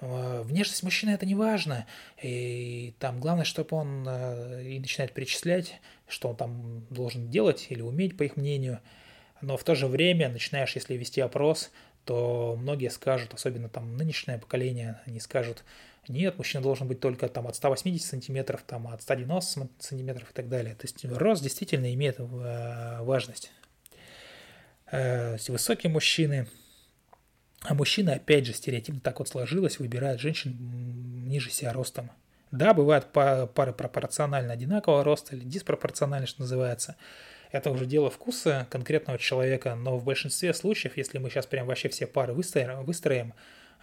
внешность 0.00 0.82
мужчины 0.82 1.10
это 1.10 1.24
не 1.24 1.34
важно, 1.34 1.86
и 2.22 2.94
там 2.98 3.18
главное, 3.18 3.44
чтобы 3.44 3.76
он 3.76 4.04
э, 4.06 4.62
и 4.64 4.78
начинает 4.78 5.12
перечислять, 5.14 5.80
что 6.06 6.28
он 6.28 6.36
там 6.36 6.86
должен 6.90 7.30
делать 7.30 7.66
или 7.70 7.80
уметь, 7.80 8.16
по 8.16 8.22
их 8.22 8.36
мнению. 8.36 8.80
Но 9.40 9.56
в 9.56 9.64
то 9.64 9.74
же 9.74 9.86
время 9.86 10.28
начинаешь, 10.28 10.74
если 10.74 10.94
вести 10.94 11.20
опрос, 11.20 11.70
то 12.04 12.56
многие 12.58 12.90
скажут, 12.90 13.32
особенно 13.32 13.68
там 13.68 13.96
нынешнее 13.96 14.38
поколение, 14.38 15.00
они 15.06 15.18
скажут, 15.18 15.64
нет, 16.08 16.36
мужчина 16.38 16.62
должен 16.62 16.86
быть 16.86 17.00
только 17.00 17.28
там 17.28 17.48
от 17.48 17.56
180 17.56 18.06
сантиметров, 18.06 18.62
там 18.66 18.86
от 18.88 19.02
190 19.02 19.68
сантиметров 19.78 20.30
и 20.30 20.34
так 20.34 20.48
далее. 20.48 20.74
То 20.74 20.84
есть 20.86 21.04
рост 21.04 21.42
действительно 21.42 21.92
имеет 21.94 22.20
э, 22.20 22.98
важность. 23.00 23.50
Высокие 25.48 25.90
мужчины– 25.90 26.46
а 27.62 27.74
мужчины, 27.74 28.10
опять 28.10 28.46
же, 28.46 28.52
стереотипно 28.52 29.00
так 29.00 29.18
вот 29.18 29.28
сложилось, 29.28 29.78
выбирают 29.78 30.20
женщин 30.20 30.56
ниже 31.26 31.50
себя 31.50 31.72
ростом. 31.72 32.10
Да, 32.52 32.74
бывают 32.74 33.10
пары 33.12 33.72
пропорционально 33.72 34.52
одинакового 34.52 35.02
роста 35.02 35.34
или 35.34 35.44
диспропорционально, 35.44 36.26
что 36.26 36.42
называется. 36.42 36.96
Это 37.50 37.70
уже 37.70 37.86
дело 37.86 38.10
вкуса 38.10 38.66
конкретного 38.70 39.18
человека, 39.18 39.74
но 39.74 39.96
в 39.96 40.04
большинстве 40.04 40.52
случаев, 40.54 40.96
если 40.96 41.18
мы 41.18 41.30
сейчас 41.30 41.46
прям 41.46 41.66
вообще 41.66 41.88
все 41.88 42.06
пары 42.06 42.32
выстроим, 42.32 42.84
выстроим 42.84 43.34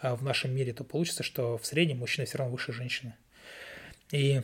а, 0.02 0.16
в 0.16 0.24
нашем 0.24 0.56
мире, 0.56 0.74
то 0.74 0.84
получится, 0.84 1.24
что 1.24 1.58
в 1.58 1.66
среднем 1.66 2.00
мужчина 2.00 2.26
все 2.26 2.38
равно 2.38 2.54
выше 2.54 2.72
женщины. 2.72 3.16
И 4.12 4.42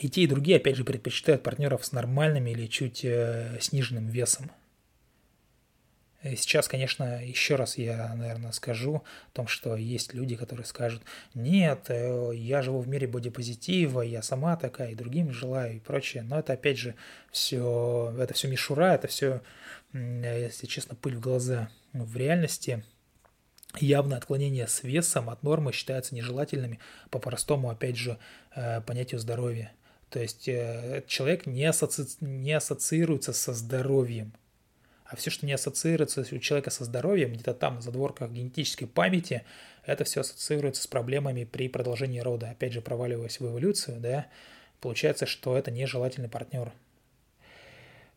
и 0.00 0.08
те, 0.08 0.22
и 0.22 0.26
другие, 0.26 0.56
опять 0.56 0.76
же, 0.76 0.84
предпочитают 0.84 1.42
партнеров 1.42 1.84
с 1.84 1.92
нормальным 1.92 2.46
или 2.46 2.66
чуть 2.66 3.04
э, 3.04 3.58
сниженным 3.60 4.08
весом. 4.08 4.50
Э, 6.22 6.36
сейчас, 6.36 6.68
конечно, 6.68 7.24
еще 7.24 7.56
раз 7.56 7.78
я, 7.78 8.14
наверное, 8.14 8.52
скажу 8.52 8.96
о 8.96 9.02
том, 9.32 9.46
что 9.46 9.76
есть 9.76 10.14
люди, 10.14 10.36
которые 10.36 10.66
скажут, 10.66 11.02
нет, 11.34 11.86
э, 11.88 12.30
я 12.34 12.62
живу 12.62 12.80
в 12.80 12.88
мире 12.88 13.06
бодипозитива, 13.06 14.02
я 14.02 14.22
сама 14.22 14.56
такая, 14.56 14.92
и 14.92 14.94
другим 14.94 15.32
желаю, 15.32 15.76
и 15.76 15.80
прочее. 15.80 16.22
Но 16.22 16.38
это, 16.38 16.52
опять 16.54 16.78
же, 16.78 16.94
все, 17.30 18.14
это 18.18 18.34
все 18.34 18.48
мишура, 18.48 18.94
это 18.94 19.08
все, 19.08 19.42
если 19.92 20.66
честно, 20.66 20.94
пыль 20.94 21.16
в 21.16 21.20
глаза. 21.20 21.68
В 21.92 22.16
реальности 22.16 22.84
явное 23.78 24.18
отклонение 24.18 24.66
с 24.68 24.82
весом 24.82 25.28
от 25.30 25.42
нормы 25.42 25.72
считаются 25.72 26.14
нежелательными 26.14 26.78
по 27.10 27.18
простому, 27.18 27.70
опять 27.70 27.96
же, 27.96 28.18
э, 28.54 28.80
понятию 28.82 29.20
здоровья. 29.20 29.72
То 30.08 30.20
есть 30.20 30.44
человек 31.06 31.46
не, 31.46 31.64
асоци... 31.64 32.06
не 32.20 32.52
ассоциируется 32.52 33.32
со 33.32 33.54
здоровьем– 33.54 34.34
а 35.12 35.16
все, 35.16 35.30
что 35.30 35.44
не 35.44 35.52
ассоциируется 35.52 36.24
у 36.32 36.38
человека 36.38 36.70
со 36.70 36.84
здоровьем, 36.84 37.34
где-то 37.34 37.52
там, 37.52 37.76
на 37.76 37.82
задворках 37.82 38.30
генетической 38.30 38.86
памяти, 38.86 39.44
это 39.84 40.04
все 40.04 40.22
ассоциируется 40.22 40.82
с 40.82 40.86
проблемами 40.86 41.44
при 41.44 41.68
продолжении 41.68 42.20
рода. 42.20 42.48
Опять 42.48 42.72
же, 42.72 42.80
проваливаясь 42.80 43.38
в 43.38 43.46
эволюцию, 43.46 44.00
да, 44.00 44.26
получается, 44.80 45.26
что 45.26 45.54
это 45.54 45.70
нежелательный 45.70 46.30
партнер. 46.30 46.72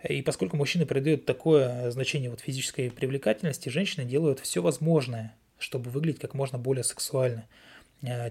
И 0.08 0.22
поскольку 0.22 0.56
мужчины 0.56 0.86
придают 0.86 1.26
такое 1.26 1.92
значение 1.92 2.30
вот 2.30 2.40
физической 2.40 2.90
привлекательности, 2.90 3.68
женщины 3.68 4.06
делают 4.06 4.40
все 4.40 4.62
возможное, 4.62 5.36
чтобы 5.60 5.90
выглядеть 5.90 6.22
как 6.22 6.34
можно 6.34 6.58
более 6.58 6.86
сексуально– 6.86 7.46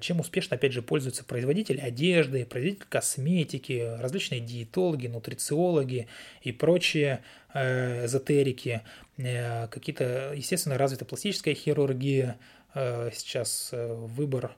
чем 0.01 0.21
успешно, 0.21 0.57
опять 0.57 0.73
же, 0.73 0.83
пользуются 0.83 1.25
производители 1.25 1.81
одежды, 1.81 2.45
производители 2.45 2.87
косметики, 2.89 3.97
различные 4.01 4.41
диетологи, 4.41 5.07
нутрициологи 5.07 6.09
и 6.43 6.53
прочие 6.53 7.23
э, 7.53 8.05
эзотерики, 8.07 8.83
э, 9.17 9.69
какие-то, 9.69 10.33
естественно, 10.35 10.79
развита 10.79 11.05
пластическая 11.05 11.55
хирургия, 11.55 12.37
э, 12.75 13.11
сейчас 13.15 13.71
э, 13.73 13.95
выбор 13.95 14.57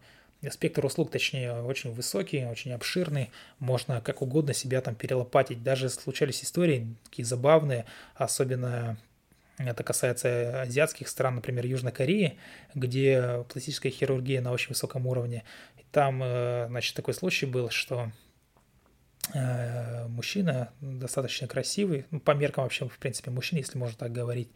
спектр 0.50 0.85
услуг, 0.85 1.11
точнее, 1.11 1.62
очень 1.62 1.92
высокий, 1.92 2.44
очень 2.44 2.73
обширный, 2.73 3.30
можно 3.58 4.00
как 4.00 4.23
угодно 4.23 4.52
себя 4.52 4.80
там 4.80 4.94
перелопатить. 4.94 5.62
Даже 5.62 5.88
случались 5.88 6.44
истории 6.44 6.94
такие 7.04 7.25
забавные, 7.25 7.85
особенно 8.14 8.96
это 9.59 9.83
касается 9.83 10.63
азиатских 10.63 11.09
стран, 11.09 11.37
например, 11.37 11.65
Южной 11.65 11.93
Кореи, 11.93 12.39
где 12.75 13.45
пластическая 13.49 13.91
хирургия 13.91 14.41
на 14.41 14.53
очень 14.53 14.71
высоком 14.71 15.07
уровне. 15.07 15.45
И 15.79 15.85
там, 15.91 16.23
э, 16.23 16.67
значит, 16.69 16.95
такой 16.95 17.15
случай 17.15 17.47
был, 17.47 17.71
что 17.71 18.11
э, 19.33 20.07
мужчина 20.09 20.73
достаточно 20.81 21.49
красивый, 21.49 22.05
ну, 22.11 22.21
по 22.21 22.33
меркам 22.33 22.65
вообще, 22.65 22.87
в 22.87 22.99
принципе, 22.99 23.31
мужчин, 23.31 23.59
если 23.59 23.79
можно 23.79 23.97
так 23.97 24.13
говорить, 24.13 24.51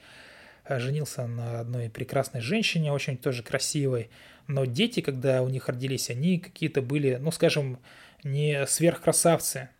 э, 0.64 0.78
женился 0.78 1.26
на 1.26 1.60
одной 1.60 1.88
прекрасной 1.88 2.42
женщине, 2.42 2.92
очень 2.92 3.16
тоже 3.16 3.42
красивой, 3.42 4.10
но 4.48 4.66
дети, 4.66 5.00
когда 5.00 5.42
у 5.42 5.48
них 5.48 5.68
родились, 5.68 6.10
они 6.10 6.38
какие-то 6.38 6.82
были, 6.82 7.16
ну, 7.16 7.30
скажем, 7.30 7.78
не 8.22 8.66
сверхкрасавцы, 8.66 9.70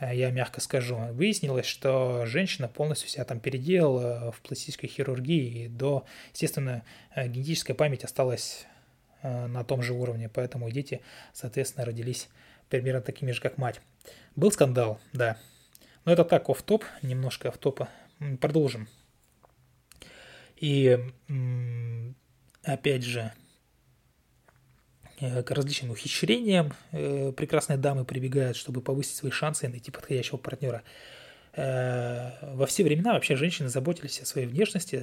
я 0.00 0.30
мягко 0.30 0.60
скажу. 0.60 0.96
Выяснилось, 1.12 1.66
что 1.66 2.26
женщина 2.26 2.68
полностью 2.68 3.08
себя 3.08 3.24
там 3.24 3.40
переделала 3.40 4.32
в 4.32 4.40
пластической 4.40 4.88
хирургии, 4.88 5.64
и 5.64 5.68
до, 5.68 6.04
естественно, 6.32 6.82
генетическая 7.16 7.74
память 7.74 8.04
осталась 8.04 8.66
на 9.22 9.64
том 9.64 9.82
же 9.82 9.94
уровне, 9.94 10.28
поэтому 10.28 10.70
дети, 10.70 11.00
соответственно, 11.32 11.86
родились 11.86 12.28
примерно 12.68 13.00
такими 13.00 13.32
же, 13.32 13.40
как 13.40 13.56
мать. 13.56 13.80
Был 14.36 14.52
скандал, 14.52 15.00
да. 15.12 15.38
Но 16.04 16.12
это 16.12 16.24
так, 16.24 16.48
оф 16.50 16.62
топ 16.62 16.84
немножко 17.02 17.48
оф 17.48 17.58
топа 17.58 17.88
Продолжим. 18.40 18.88
И 20.56 20.98
опять 22.62 23.02
же, 23.02 23.20
э, 23.20 23.43
к 25.20 25.50
различным 25.50 25.92
ухищрениям 25.92 26.72
э, 26.92 27.32
прекрасные 27.32 27.78
дамы 27.78 28.04
прибегают, 28.04 28.56
чтобы 28.56 28.80
повысить 28.80 29.16
свои 29.16 29.30
шансы 29.30 29.66
и 29.66 29.68
найти 29.68 29.90
подходящего 29.90 30.36
партнера. 30.36 30.82
Э, 31.52 32.32
во 32.42 32.66
все 32.66 32.84
времена 32.84 33.12
вообще 33.12 33.36
женщины 33.36 33.68
заботились 33.68 34.20
о 34.20 34.26
своей 34.26 34.46
внешности, 34.46 35.00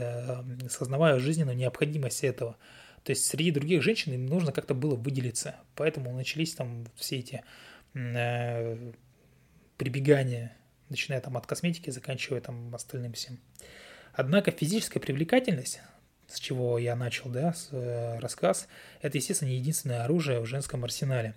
осознавая 0.65 1.19
жизненную 1.19 1.55
необходимость 1.55 2.23
этого. 2.23 2.57
То 3.03 3.11
есть 3.11 3.25
среди 3.25 3.51
других 3.51 3.81
женщин 3.81 4.13
им 4.13 4.25
нужно 4.25 4.51
как-то 4.51 4.73
было 4.73 4.95
выделиться. 4.95 5.55
Поэтому 5.75 6.13
начались 6.13 6.53
там 6.53 6.85
все 6.95 7.19
эти 7.19 7.43
э, 7.93 8.91
прибегания, 9.77 10.55
начиная 10.89 11.21
там 11.21 11.37
от 11.37 11.47
косметики, 11.47 11.89
заканчивая 11.89 12.41
там 12.41 12.73
остальным 12.75 13.13
всем. 13.13 13.39
Однако 14.13 14.51
физическая 14.51 15.01
привлекательность, 15.01 15.81
с 16.31 16.39
чего 16.39 16.77
я 16.77 16.95
начал, 16.95 17.29
да, 17.29 17.53
с, 17.53 17.69
э, 17.71 18.19
рассказ, 18.19 18.67
это, 19.01 19.17
естественно, 19.17 19.49
не 19.49 19.57
единственное 19.57 20.03
оружие 20.03 20.39
в 20.39 20.45
женском 20.45 20.83
арсенале. 20.83 21.35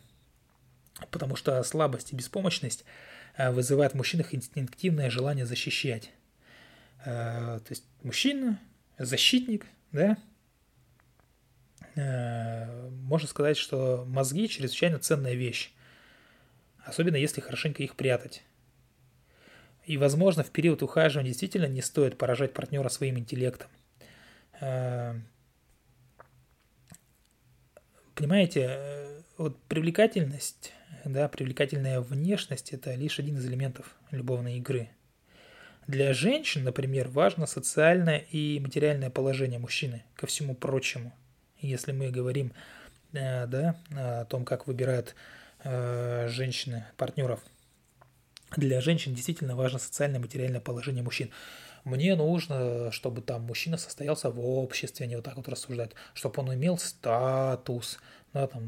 Потому 1.11 1.37
что 1.37 1.63
слабость 1.65 2.13
и 2.13 2.17
беспомощность 2.17 2.85
э, 3.37 3.51
вызывают 3.51 3.95
в 3.95 3.97
мужчинах 3.97 4.35
инстинктивное 4.35 5.11
желание 5.11 5.47
защищать. 5.47 6.11
Э, 7.05 7.61
то 7.65 7.71
есть 7.71 7.85
мужчина, 8.03 8.61
защитник, 8.99 9.67
да, 9.93 10.17
Э, 11.97 12.89
можно 12.91 13.29
сказать, 13.29 13.57
что 13.57 14.05
мозги 14.07 14.49
чрезвычайно 14.49 14.99
ценная 14.99 15.35
вещь, 15.35 15.73
особенно 16.85 17.17
если 17.17 17.41
хорошенько 17.41 17.83
их 17.83 17.95
прятать. 17.95 18.43
И, 19.85 19.97
возможно, 19.97 20.43
в 20.43 20.51
период 20.51 20.83
ухаживания 20.83 21.31
действительно 21.31 21.67
не 21.67 21.83
стоит 21.83 22.19
поражать 22.19 22.53
партнера 22.53 22.89
своим 22.89 23.19
интеллектом. 23.19 23.69
Э, 24.65 25.15
понимаете, 28.15 28.67
э, 28.71 29.21
вот 29.37 29.61
привлекательность, 29.65 30.73
да, 31.05 31.29
привлекательная 31.29 32.01
внешность– 32.01 32.73
это 32.73 32.95
лишь 32.95 33.19
один 33.19 33.37
из 33.37 33.47
элементов 33.47 33.95
любовной 34.11 34.57
игры. 34.57 34.89
Для 35.87 36.15
женщин, 36.15 36.65
например, 36.65 37.09
важно 37.09 37.47
социальное 37.47 38.19
и 38.19 38.59
материальное 38.59 39.11
положение 39.11 39.59
мужчины, 39.59 40.03
ко 40.17 40.27
всему 40.27 40.55
прочему– 40.55 41.13
если 41.61 41.93
мы 41.93 42.11
говорим 42.11 42.53
э, 43.13 43.47
да, 43.47 43.77
о 43.97 44.25
том, 44.27 44.45
как 44.45 44.67
выбирают 44.67 45.15
женщины 46.27 46.85
партнеров. 46.99 47.41
Для 48.55 48.83
женщин 48.83 49.15
действительно 49.15 49.57
важно 49.57 49.79
социальное 49.79 50.21
материальное 50.21 50.61
положение 50.61 51.03
мужчин. 51.03 51.31
Мне 51.85 52.17
нужно, 52.17 52.91
чтобы 52.91 53.21
там 53.21 53.43
мужчина 53.43 53.77
состоялся 53.77 54.31
в 54.31 54.41
обществе, 54.41 55.05
они 55.05 55.17
вот 55.17 55.25
так 55.25 55.37
вот 55.37 55.49
рассуждают, 55.49 55.95
чтобы 56.15 56.41
он 56.43 56.55
имел 56.55 56.79
статус, 56.79 57.99
да, 58.33 58.47
там, 58.47 58.63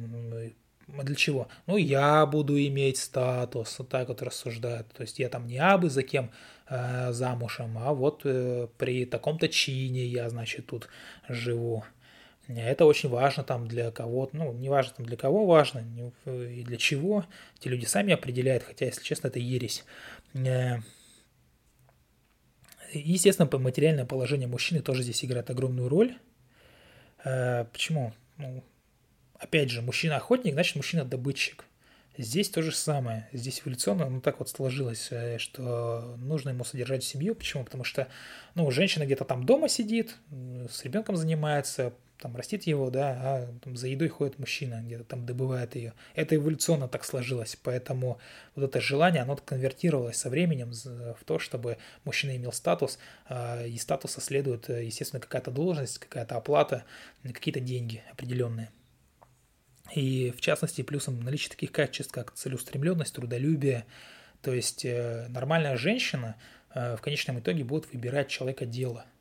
а 0.97 1.03
для 1.03 1.17
чего? 1.17 1.49
Ну, 1.67 1.77
я 1.77 2.25
буду 2.27 2.59
иметь 2.59 2.99
статус, 2.99 3.79
вот 3.79 3.89
так 3.89 4.09
вот 4.09 4.23
рассуждают. 4.23 4.87
То 4.93 5.03
есть 5.03 5.19
я 5.19 5.29
там 5.29 5.47
не 5.47 5.59
абы 5.59 5.91
за 5.91 6.03
кем 6.03 6.31
э, 6.69 7.13
замужем, 7.13 7.77
а 7.79 7.93
вот 7.93 8.21
э, 8.25 8.69
при 8.79 9.05
таком-то 9.05 9.49
чине 9.49 10.05
я, 10.05 10.29
значит, 10.31 10.67
тут 10.67 10.89
живу. 11.29 11.85
Это 12.47 12.85
очень 12.85 13.09
важно 13.09 13.43
там 13.43 13.67
для 13.67 13.91
кого-то, 13.91 14.37
ну, 14.37 14.53
не 14.53 14.69
важно 14.69 14.95
там 14.99 15.07
для 15.07 15.17
кого 15.17 15.47
важно 15.47 15.83
и 16.27 16.63
для 16.63 16.77
чего. 16.77 17.25
Эти 17.59 17.67
люди 17.67 17.87
сами 17.87 18.13
определяют, 18.13 18.63
хотя, 18.63 18.87
если 18.87 19.03
честно, 19.03 19.27
это 19.27 19.41
ересь. 19.41 19.85
Естественно, 22.99 23.49
материальное 23.59 24.05
положение 24.05 24.49
мужчины 24.49 24.81
тоже 24.81 25.03
здесь 25.03 25.25
играет 25.25 25.51
огромную 25.51 25.89
роль. 25.89 26.17
Э, 27.25 27.65
почему? 27.73 28.13
Ну, 28.39 28.63
опять 29.39 29.71
же, 29.71 29.83
мужчина-охотник, 29.83 30.55
значит, 30.55 30.77
мужчина-добытчик. 30.77 31.65
Здесь 32.19 32.49
то 32.49 32.63
же 32.63 32.73
самое. 32.73 33.29
Здесь 33.33 33.61
эволюционно 33.61 34.09
ну, 34.09 34.21
так 34.21 34.39
вот 34.39 34.49
сложилось, 34.49 35.09
э, 35.11 35.39
что 35.39 36.17
нужно 36.19 36.51
ему 36.51 36.65
содержать 36.65 37.05
семью. 37.05 37.35
Почему? 37.35 37.65
Потому 37.65 37.85
что 37.85 38.09
ну, 38.55 38.71
женщина 38.71 39.05
где-то 39.05 39.25
там 39.25 39.45
дома 39.45 39.69
сидит, 39.69 40.17
с 40.71 40.83
ребенком 40.85 41.17
занимается, 41.17 41.93
там 42.19 42.35
растит 42.37 42.65
его, 42.65 42.91
да, 42.91 43.19
а 43.21 43.55
там, 43.63 43.77
за 43.77 43.89
едой 43.89 44.09
ходит 44.09 44.39
мужчина, 44.39 44.83
где-то 44.83 45.05
там 45.05 45.27
добывает 45.27 45.75
ее. 45.77 45.93
Это 46.15 46.37
эволюционно 46.37 46.89
так 46.89 47.05
сложилось, 47.05 47.57
поэтому 47.63 48.19
вот 48.55 48.65
это 48.65 48.81
желание, 48.81 49.23
оно 49.23 49.37
конвертировалось 49.37 50.17
со 50.17 50.31
временем 50.31 50.73
в 50.73 51.25
то, 51.25 51.39
чтобы 51.39 51.79
мужчина 52.05 52.37
имел 52.37 52.53
статус, 52.53 52.99
а, 53.29 53.65
и 53.65 53.77
статуса 53.77 54.21
следует, 54.21 54.69
естественно, 54.69 55.21
какая-то 55.21 55.51
должность, 55.51 55.99
какая-то 55.99 56.37
оплата, 56.37 56.85
какие-то 57.23 57.61
деньги 57.61 58.03
определенные. 58.11 58.71
И 59.95 60.33
в 60.37 60.41
частности, 60.41 60.83
плюсом 60.83 61.21
наличие 61.21 61.51
таких 61.51 61.71
качеств, 61.71 62.13
как 62.13 62.33
целеустремленность, 62.33 63.15
трудолюбие, 63.15 63.85
то 64.43 64.53
есть 64.53 64.85
э, 64.85 65.27
нормальная 65.29 65.77
женщина 65.77 66.37
э, 66.75 66.97
в 66.97 67.01
конечном 67.01 67.39
итоге 67.39 67.65
будет 67.65 67.93
выбирать 67.93 68.29
человека 68.29 68.65
Э, 68.65 69.16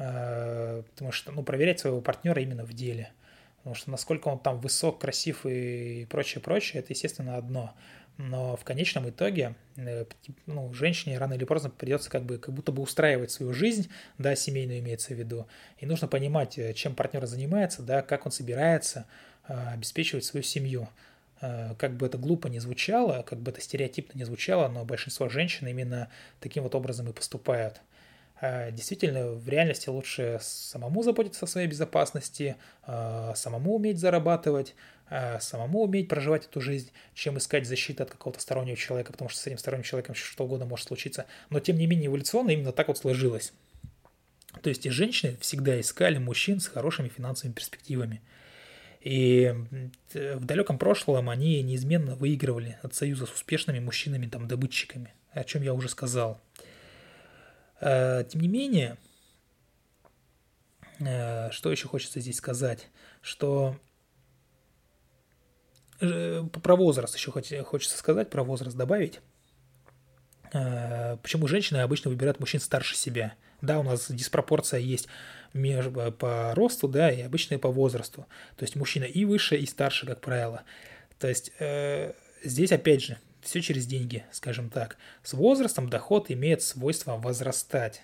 потому 0.00 1.12
что, 1.12 1.30
ну, 1.32 1.42
проверять 1.42 1.80
своего 1.80 2.00
партнера 2.00 2.40
именно 2.40 2.64
в 2.64 2.72
деле. 2.72 3.10
Потому 3.58 3.74
что 3.74 3.90
насколько 3.90 4.28
он 4.28 4.38
там 4.38 4.58
высок, 4.58 4.98
красив 4.98 5.44
и 5.44 6.06
прочее, 6.08 6.40
прочее, 6.40 6.80
это, 6.80 6.94
естественно, 6.94 7.36
одно. 7.36 7.74
Но 8.16 8.56
в 8.56 8.64
конечном 8.64 9.08
итоге, 9.10 9.54
э, 9.76 10.06
ну, 10.46 10.72
женщине 10.72 11.18
рано 11.18 11.34
или 11.34 11.44
поздно 11.44 11.68
придется 11.68 12.10
как 12.10 12.22
бы, 12.22 12.38
как 12.38 12.54
будто 12.54 12.72
бы 12.72 12.82
устраивать 12.82 13.30
свою 13.30 13.52
жизнь, 13.52 13.90
да, 14.16 14.34
семейную 14.34 14.78
имеется 14.78 15.14
в 15.14 15.18
виду. 15.18 15.46
И 15.78 15.84
нужно 15.86 16.08
понимать, 16.08 16.58
э, 16.58 16.72
чем 16.72 16.94
партнер 16.94 17.26
занимается, 17.26 17.82
да, 17.82 18.00
как 18.00 18.24
он 18.24 18.32
собирается 18.32 19.06
обеспечивать 19.44 20.24
свою 20.24 20.44
семью. 20.44 20.88
Как 21.40 21.96
бы 21.96 22.06
это 22.06 22.18
глупо 22.18 22.48
не 22.48 22.60
звучало, 22.60 23.22
как 23.22 23.40
бы 23.40 23.50
это 23.50 23.60
стереотипно 23.60 24.16
не 24.16 24.24
звучало, 24.24 24.68
но 24.68 24.84
большинство 24.84 25.28
женщин 25.28 25.66
именно 25.66 26.08
таким 26.38 26.62
вот 26.62 26.74
образом 26.74 27.08
и 27.08 27.12
поступают. 27.12 27.80
А, 28.40 28.70
действительно, 28.70 29.32
в 29.32 29.48
реальности 29.48 29.88
лучше 29.90 30.38
самому 30.40 31.02
заботиться 31.02 31.44
о 31.44 31.48
своей 31.48 31.68
безопасности, 31.68 32.56
а, 32.82 33.34
самому 33.34 33.76
уметь 33.76 33.98
зарабатывать, 33.98 34.74
а, 35.10 35.38
самому 35.40 35.82
уметь 35.82 36.08
проживать 36.08 36.46
эту 36.46 36.60
жизнь, 36.60 36.90
чем 37.14 37.36
искать 37.36 37.66
защиту 37.66 38.02
от 38.02 38.10
какого-то 38.10 38.40
стороннего 38.40 38.76
человека, 38.76 39.12
потому 39.12 39.28
что 39.28 39.40
с 39.40 39.46
этим 39.46 39.58
сторонним 39.58 39.84
человеком 39.84 40.14
что 40.14 40.44
угодно 40.44 40.64
может 40.64 40.86
случиться. 40.86 41.26
Но, 41.50 41.60
тем 41.60 41.76
не 41.76 41.86
менее, 41.86 42.06
эволюционно 42.06 42.50
именно 42.50 42.72
так 42.72 42.88
вот 42.88 42.96
сложилось. 42.96 43.52
То 44.62 44.70
есть 44.70 44.86
и 44.86 44.90
женщины 44.90 45.36
всегда 45.40 45.78
искали 45.78 46.18
мужчин 46.18 46.60
с 46.60 46.66
хорошими 46.66 47.08
финансовыми 47.08 47.52
перспективами. 47.52 48.22
И 49.00 49.54
в 50.12 50.44
далеком 50.44 50.78
прошлом 50.78 51.30
они 51.30 51.62
неизменно 51.62 52.16
выигрывали 52.16 52.78
от 52.82 52.94
союза 52.94 53.26
с 53.26 53.32
успешными 53.32 53.78
мужчинами, 53.78 54.26
там, 54.26 54.48
добытчиками, 54.48 55.14
о 55.30 55.44
чем 55.44 55.62
я 55.62 55.72
уже 55.72 55.88
сказал. 55.88 56.40
Э, 57.80 58.24
тем 58.28 58.40
не 58.42 58.48
менее, 58.48 58.96
э, 60.98 61.50
что 61.50 61.70
еще 61.70 61.88
хочется 61.88 62.20
здесь 62.20 62.36
сказать, 62.36 62.88
что 63.22 63.76
э, 66.00 66.42
про 66.62 66.76
возраст 66.76 67.14
еще 67.14 67.30
хочется 67.32 67.96
сказать, 67.96 68.30
про 68.30 68.42
возраст 68.42 68.76
добавить. 68.76 69.20
Почему 71.22 71.46
женщины 71.46 71.78
обычно 71.78 72.10
выбирают 72.10 72.40
мужчин 72.40 72.58
старше 72.58 72.96
себя? 72.96 73.34
Да, 73.62 73.78
у 73.78 73.84
нас 73.84 74.10
диспропорция 74.10 74.80
есть 74.80 75.06
между, 75.52 76.10
по 76.10 76.52
росту, 76.56 76.88
да, 76.88 77.08
и 77.12 77.20
обычно 77.22 77.56
по 77.60 77.70
возрасту. 77.70 78.26
То 78.56 78.64
есть 78.64 78.74
мужчина 78.74 79.04
и 79.04 79.24
выше, 79.24 79.56
и 79.56 79.64
старше, 79.64 80.06
как 80.06 80.20
правило. 80.20 80.64
То 81.20 81.28
есть 81.28 81.52
э, 81.60 82.14
здесь, 82.42 82.72
опять 82.72 83.04
же, 83.04 83.18
все 83.42 83.60
через 83.60 83.86
деньги, 83.86 84.24
скажем 84.32 84.70
так. 84.70 84.96
С 85.22 85.32
возрастом 85.32 85.88
доход 85.88 86.30
имеет 86.30 86.62
свойство 86.62 87.16
возрастать. 87.16 88.02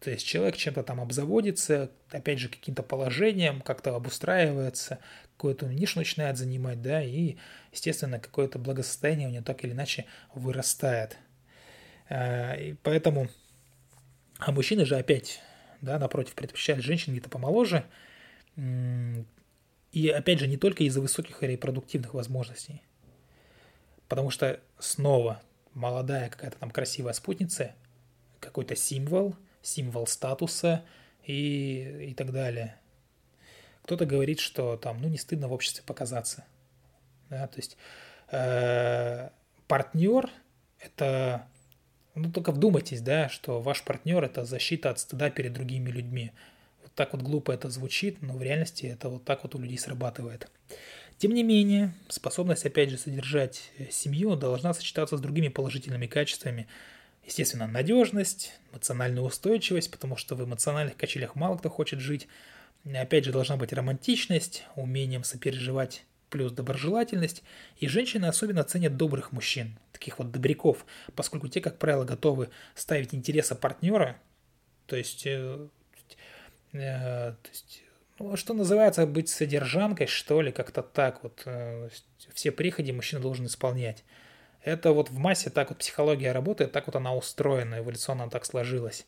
То 0.00 0.10
есть 0.10 0.26
человек 0.26 0.56
чем-то 0.56 0.82
там 0.82 1.00
обзаводится, 1.00 1.90
опять 2.10 2.40
же, 2.40 2.48
каким-то 2.48 2.82
положением, 2.82 3.60
как-то 3.60 3.94
обустраивается, 3.94 4.98
какую-то 5.36 5.66
нишу 5.66 6.00
начинает 6.00 6.36
занимать, 6.36 6.82
да, 6.82 7.02
и, 7.02 7.36
естественно, 7.72 8.18
какое-то 8.18 8.58
благосостояние 8.58 9.28
у 9.28 9.30
него 9.30 9.44
так 9.44 9.62
или 9.64 9.70
иначе 9.70 10.06
вырастает. 10.34 11.18
А, 12.08 12.54
и 12.54 12.74
поэтому, 12.82 13.28
а 14.38 14.50
мужчины 14.50 14.84
же 14.84 14.96
опять, 14.96 15.40
да, 15.80 16.00
напротив, 16.00 16.34
предпочитают 16.34 16.84
женщин 16.84 17.12
где-то 17.12 17.28
помоложе, 17.28 17.84
и 18.56 20.08
опять 20.08 20.40
же, 20.40 20.48
не 20.48 20.56
только 20.56 20.82
из-за 20.84 21.00
высоких 21.00 21.42
репродуктивных 21.42 22.14
возможностей. 22.14 22.82
Потому 24.12 24.28
что 24.28 24.60
снова 24.78 25.40
молодая 25.72 26.28
какая-то 26.28 26.58
там 26.58 26.70
красивая 26.70 27.14
спутница, 27.14 27.72
какой-то 28.40 28.76
символ, 28.76 29.34
символ 29.62 30.06
статуса 30.06 30.84
и, 31.24 32.10
и 32.10 32.12
так 32.12 32.30
далее. 32.30 32.76
Кто-то 33.84 34.04
говорит, 34.04 34.38
что 34.38 34.76
там, 34.76 35.00
ну, 35.00 35.08
не 35.08 35.16
стыдно 35.16 35.48
в 35.48 35.54
обществе 35.54 35.82
показаться. 35.86 36.44
Да, 37.30 37.46
то 37.46 37.56
есть 37.56 37.78
э, 38.32 39.30
партнер– 39.66 40.28
это 40.78 41.46
ну, 42.14 42.30
только 42.30 42.52
вдумайтесь, 42.52 43.00
да, 43.00 43.30
что 43.30 43.62
ваш 43.62 43.82
партнер– 43.82 44.22
это 44.24 44.44
защита 44.44 44.90
от 44.90 44.98
стыда 44.98 45.30
перед 45.30 45.54
другими 45.54 45.88
людьми. 45.88 46.32
Вот 46.82 46.92
так 46.92 47.14
вот 47.14 47.22
глупо 47.22 47.50
это 47.50 47.70
звучит, 47.70 48.20
но 48.20 48.34
в 48.34 48.42
реальности 48.42 48.84
это 48.84 49.08
вот 49.08 49.24
так 49.24 49.42
вот 49.42 49.54
у 49.54 49.58
людей 49.58 49.78
срабатывает. 49.78 50.50
Тем 51.22 51.34
не 51.34 51.44
менее, 51.44 51.94
способность, 52.08 52.66
опять 52.66 52.90
же, 52.90 52.98
содержать 52.98 53.70
семью 53.92 54.34
должна 54.34 54.74
сочетаться 54.74 55.16
с 55.16 55.20
другими 55.20 55.46
положительными 55.46 56.08
качествами. 56.08 56.66
Естественно, 57.24 57.68
надежность, 57.68 58.58
эмоциональная 58.72 59.22
устойчивость, 59.22 59.92
потому 59.92 60.16
что 60.16 60.34
в 60.34 60.42
эмоциональных 60.44 60.96
качелях 60.96 61.36
мало 61.36 61.58
кто 61.58 61.70
хочет 61.70 62.00
жить. 62.00 62.26
Опять 62.92 63.24
же, 63.24 63.30
должна 63.30 63.56
быть 63.56 63.72
романтичность, 63.72 64.64
умением 64.74 65.22
сопереживать 65.22 66.02
плюс 66.28 66.50
доброжелательность, 66.50 67.44
и 67.78 67.86
женщины 67.86 68.24
особенно 68.24 68.64
ценят 68.64 68.96
добрых 68.96 69.30
мужчин, 69.30 69.78
таких 69.92 70.18
вот 70.18 70.32
добряков, 70.32 70.84
поскольку 71.14 71.46
те, 71.46 71.60
как 71.60 71.78
правило, 71.78 72.02
готовы 72.02 72.50
ставить 72.74 73.14
интересы 73.14 73.54
партнера, 73.54 74.16
то 74.86 74.96
есть, 74.96 75.24
э, 75.26 75.68
э, 76.72 76.78
то 77.40 77.48
есть 77.48 77.81
что 78.36 78.54
называется, 78.54 79.06
быть 79.06 79.28
содержанкой, 79.28 80.06
что 80.06 80.40
ли, 80.42 80.52
как-то 80.52 80.82
так 80.82 81.22
вот. 81.22 81.42
Э, 81.44 81.88
все 82.34 82.50
приходи 82.50 82.92
мужчина 82.92 83.20
должен 83.20 83.46
исполнять. 83.46 84.04
Это 84.62 84.92
вот 84.92 85.10
в 85.10 85.18
массе 85.18 85.50
так 85.50 85.70
вот 85.70 85.78
психология 85.78 86.32
работает, 86.32 86.72
так 86.72 86.86
вот 86.86 86.96
она 86.96 87.14
устроена, 87.14 87.78
эволюционно 87.78 88.30
так 88.30 88.44
сложилась. 88.44 89.06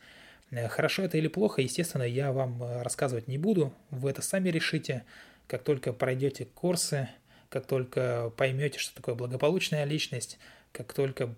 Э, 0.50 0.68
хорошо 0.68 1.03
это 1.03 1.18
или 1.18 1.29
плохо, 1.29 1.62
естественно, 1.62 2.03
я 2.03 2.33
вам 2.33 2.62
э, 2.62 2.83
рассказывать 2.83 3.29
не 3.29 3.38
буду, 3.38 3.72
вы 3.90 4.11
это 4.11 4.22
сами 4.22 4.48
решите. 4.48 5.05
Как 5.46 5.62
только 5.62 5.92
пройдете 5.92 6.46
курсы, 6.46 7.09
как 7.50 7.66
только 7.66 8.33
поймете, 8.37 8.79
что 8.79 8.96
такое 8.96 9.14
благополучная 9.14 9.85
личность, 9.85 10.38
как 10.72 10.92
только 10.92 11.35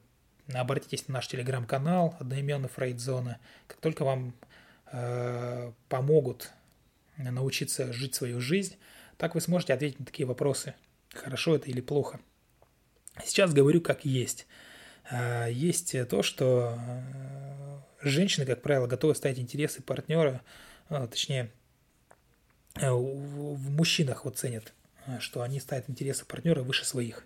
обратитесь 0.54 1.08
на 1.08 1.14
наш 1.14 1.28
телеграм-канал 1.28 2.16
одноименный 2.20 2.68
Фрейдзона, 2.68 3.38
как 3.66 3.78
только 3.80 4.04
вам 4.04 4.32
э, 4.92 5.72
помогут 5.88 6.52
научиться 7.16 7.92
жить 7.92 8.14
свою 8.14 8.40
жизнь, 8.40 8.76
так 9.16 9.34
вы 9.34 9.40
сможете 9.40 9.74
ответить 9.74 9.98
на 9.98 10.06
такие 10.06 10.26
вопросы, 10.26 10.74
хорошо 11.12 11.56
это 11.56 11.70
или 11.70 11.80
плохо. 11.80 12.20
Сейчас 13.24 13.52
говорю 13.52 13.80
как 13.80 14.04
есть. 14.04 14.46
А, 15.10 15.46
есть 15.46 15.96
то, 16.08 16.22
что 16.22 16.78
э, 16.78 17.78
женщины, 18.02 18.44
как 18.44 18.62
правило, 18.62 18.86
готовы 18.86 19.14
ставить 19.14 19.38
интересы 19.38 19.82
партнера, 19.82 20.42
точнее, 20.88 21.50
Э, 22.80 22.90
в 22.90 23.70
мужчинах 23.70 24.24
вот 24.24 24.36
ценят, 24.38 24.72
э, 25.06 25.18
что 25.20 25.42
они 25.42 25.60
ставят 25.60 25.88
интересы 25.88 26.24
партнера 26.24 26.62
выше 26.62 26.84
своих. 26.84 27.24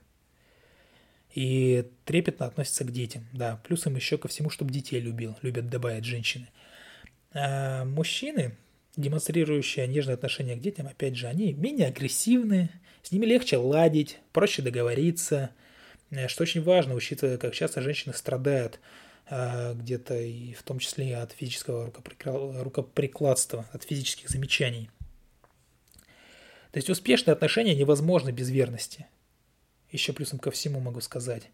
И 1.34 1.88
трепетно 2.04 2.46
относятся 2.46 2.84
к 2.84 2.92
детям, 2.92 3.26
да. 3.32 3.60
Плюсом 3.64 3.94
еще 3.94 4.18
ко 4.18 4.28
всему, 4.28 4.50
чтобы 4.50 4.72
детей 4.72 5.00
любил, 5.00 5.36
любят 5.42 5.68
добавить 5.68 6.04
женщины. 6.04 6.48
А 7.32 7.84
мужчины, 7.84 8.56
демонстрирующие 8.96 9.86
нежное 9.86 10.14
отношение 10.14 10.56
к 10.56 10.60
детям, 10.60 10.86
опять 10.86 11.16
же, 11.16 11.26
они 11.26 11.52
менее 11.52 11.88
агрессивны, 11.88 12.70
с 13.02 13.12
ними 13.12 13.26
легче 13.26 13.56
ладить, 13.56 14.18
проще 14.32 14.62
договориться, 14.62 15.50
э, 16.10 16.28
что 16.28 16.42
очень 16.42 16.62
важно, 16.62 16.94
учитывая, 16.94 17.38
как 17.38 17.54
часто 17.54 17.80
женщины 17.82 18.14
страдают 18.14 18.80
где-то 19.30 20.18
и 20.18 20.54
в 20.54 20.64
том 20.64 20.80
числе 20.80 21.16
от 21.16 21.30
физического 21.30 21.92
рукоприкладства, 22.64 23.64
от 23.72 23.84
физических 23.84 24.28
замечаний– 24.28 24.90
то 26.72 26.76
есть 26.76 26.88
успешные 26.88 27.32
отношения 27.32 27.74
невозможны 27.74 28.30
без 28.30 28.48
верности. 28.50 29.06
Еще 29.90 30.12
плюсом 30.12 30.38
ко 30.38 30.50
всему 30.50 30.78
могу 30.80 31.00
сказать. 31.00 31.50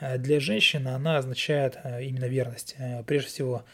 Э, 0.00 0.16
для 0.16 0.40
женщины 0.40 0.88
она 0.88 1.18
означает 1.18 1.78
э, 1.84 2.04
именно 2.04 2.24
верность. 2.24 2.74
Э, 2.78 3.02
прежде 3.04 3.28
всего, 3.28 3.64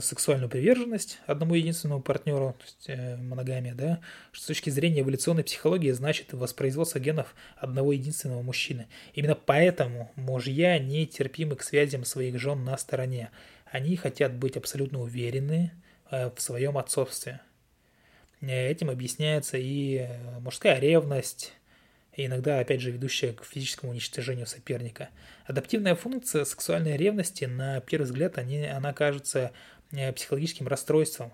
сексуальную 0.00 0.48
приверженность 0.48 1.18
одному 1.26 1.54
единственному 1.54 2.02
партнеру, 2.02 2.56
то 2.58 2.64
есть 2.64 3.20
моногамия, 3.20 3.74
да, 3.74 4.00
что 4.32 4.44
с 4.44 4.46
точки 4.46 4.70
зрения 4.70 5.00
эволюционной 5.00 5.44
психологии 5.44 5.90
значит 5.90 6.32
воспроизводство 6.32 6.98
генов 6.98 7.34
одного 7.56 7.92
единственного 7.92 8.42
мужчины. 8.42 8.86
Именно 9.14 9.34
поэтому 9.34 10.12
мужья 10.16 10.78
нетерпимы 10.78 11.56
к 11.56 11.62
связям 11.62 12.04
своих 12.04 12.38
жен 12.38 12.64
на 12.64 12.76
стороне. 12.76 13.30
Они 13.70 13.96
хотят 13.96 14.34
быть 14.34 14.56
абсолютно 14.56 15.00
уверены 15.00 15.72
в 16.10 16.34
своем 16.38 16.78
отцовстве. 16.78 17.40
Э, 18.40 18.70
этим 18.70 18.90
объясняется 18.90 19.58
и 19.58 19.98
э, 19.98 20.38
мужская 20.40 20.78
ревность, 20.78 21.52
иногда, 22.14 22.60
опять 22.60 22.80
же, 22.80 22.90
ведущая 22.90 23.32
к 23.32 23.44
физическому 23.44 23.92
уничтожению 23.92 24.46
соперника. 24.46 25.10
Адаптивная 25.46 25.94
функция 25.94 26.44
сексуальной 26.44 26.96
ревности, 26.96 27.44
на 27.44 27.80
первый 27.80 28.04
взгляд, 28.04 28.38
они, 28.38 28.64
она 28.66 28.92
кажется 28.92 29.38
э, 29.38 29.50
психологическим 29.90 30.68
расстройством, 30.68 31.32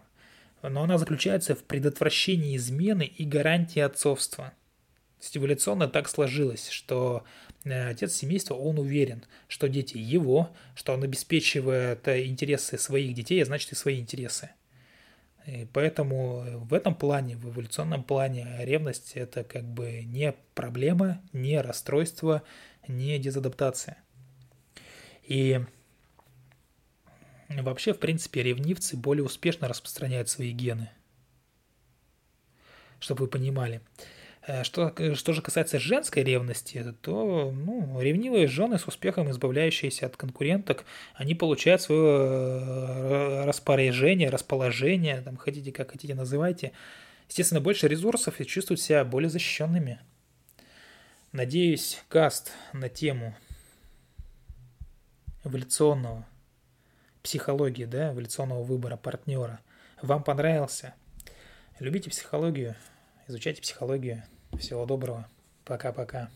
но 0.62 0.82
она 0.82 0.98
заключается 0.98 1.54
в 1.54 1.64
предотвращении 1.64 2.56
измены 2.56 3.02
и 3.04 3.24
гарантии 3.24 3.80
отцовства. 3.80 4.52
То 5.18 5.24
есть 5.24 5.36
эволюционно 5.36 5.88
так 5.88 6.08
сложилось, 6.08 6.68
что 6.68 7.24
отец 7.64 8.14
семейства, 8.14 8.54
он 8.54 8.78
уверен, 8.78 9.24
что 9.48 9.68
дети 9.68 9.96
его, 9.96 10.50
что 10.74 10.94
он 10.94 11.02
обеспечивает 11.04 12.06
интересы 12.08 12.76
своих 12.76 13.14
детей, 13.14 13.40
а 13.42 13.46
значит 13.46 13.72
и 13.72 13.76
свои 13.76 14.00
интересы. 14.00 14.50
И 15.46 15.66
поэтому 15.72 16.44
в 16.64 16.74
этом 16.74 16.94
плане, 16.94 17.36
в 17.36 17.50
эволюционном 17.50 18.04
плане, 18.04 18.46
ревность 18.60 19.12
это 19.14 19.42
как 19.42 19.64
бы 19.64 20.02
не 20.04 20.34
проблема, 20.54 21.20
не 21.32 21.60
расстройство, 21.60 22.42
не 22.86 23.18
дезадаптация. 23.18 23.98
И 25.24 25.60
вообще, 27.60 27.92
в 27.92 27.98
принципе, 27.98 28.42
ревнивцы 28.42 28.96
более 28.96 29.24
успешно 29.24 29.68
распространяют 29.68 30.28
свои 30.28 30.52
гены. 30.52 30.90
Чтобы 32.98 33.22
вы 33.22 33.28
понимали. 33.28 33.82
Э, 34.46 34.64
что, 34.64 34.92
что 35.14 35.32
же 35.32 35.42
касается 35.42 35.78
женской 35.78 36.24
ревности, 36.24 36.94
то 37.00 37.52
ну, 37.52 38.00
ревнивые 38.00 38.48
жены 38.48 38.78
с 38.78 38.86
успехом, 38.88 39.30
избавляющиеся 39.30 40.06
от 40.06 40.16
конкуренток, 40.16 40.84
они 41.14 41.34
получают 41.34 41.82
свое 41.82 42.02
э, 42.02 43.44
распоряжение, 43.44 44.30
расположение, 44.30 45.20
там 45.22 45.36
хотите 45.36 45.70
как 45.72 45.92
хотите 45.92 46.14
называйте, 46.14 46.72
естественно, 47.28 47.60
больше 47.60 47.86
ресурсов 47.88 48.40
и 48.40 48.46
чувствуют 48.46 48.80
себя 48.80 49.04
более 49.04 49.30
защищенными. 49.30 50.00
Надеюсь, 51.30 52.02
каст 52.08 52.52
на 52.72 52.88
тему 52.88 53.34
эволюционного 55.44 56.26
психологии, 57.22 57.84
да, 57.84 58.12
эволюционного 58.12 58.62
выбора 58.62 58.96
партнера 58.96 59.60
вам 60.00 60.22
понравился. 60.22 60.94
Любите 61.78 62.10
психологию, 62.10 62.74
изучайте 63.28 63.62
психологию. 63.62 64.24
Всего 64.58 64.84
доброго. 64.84 65.26
Пока-пока. 65.64 66.28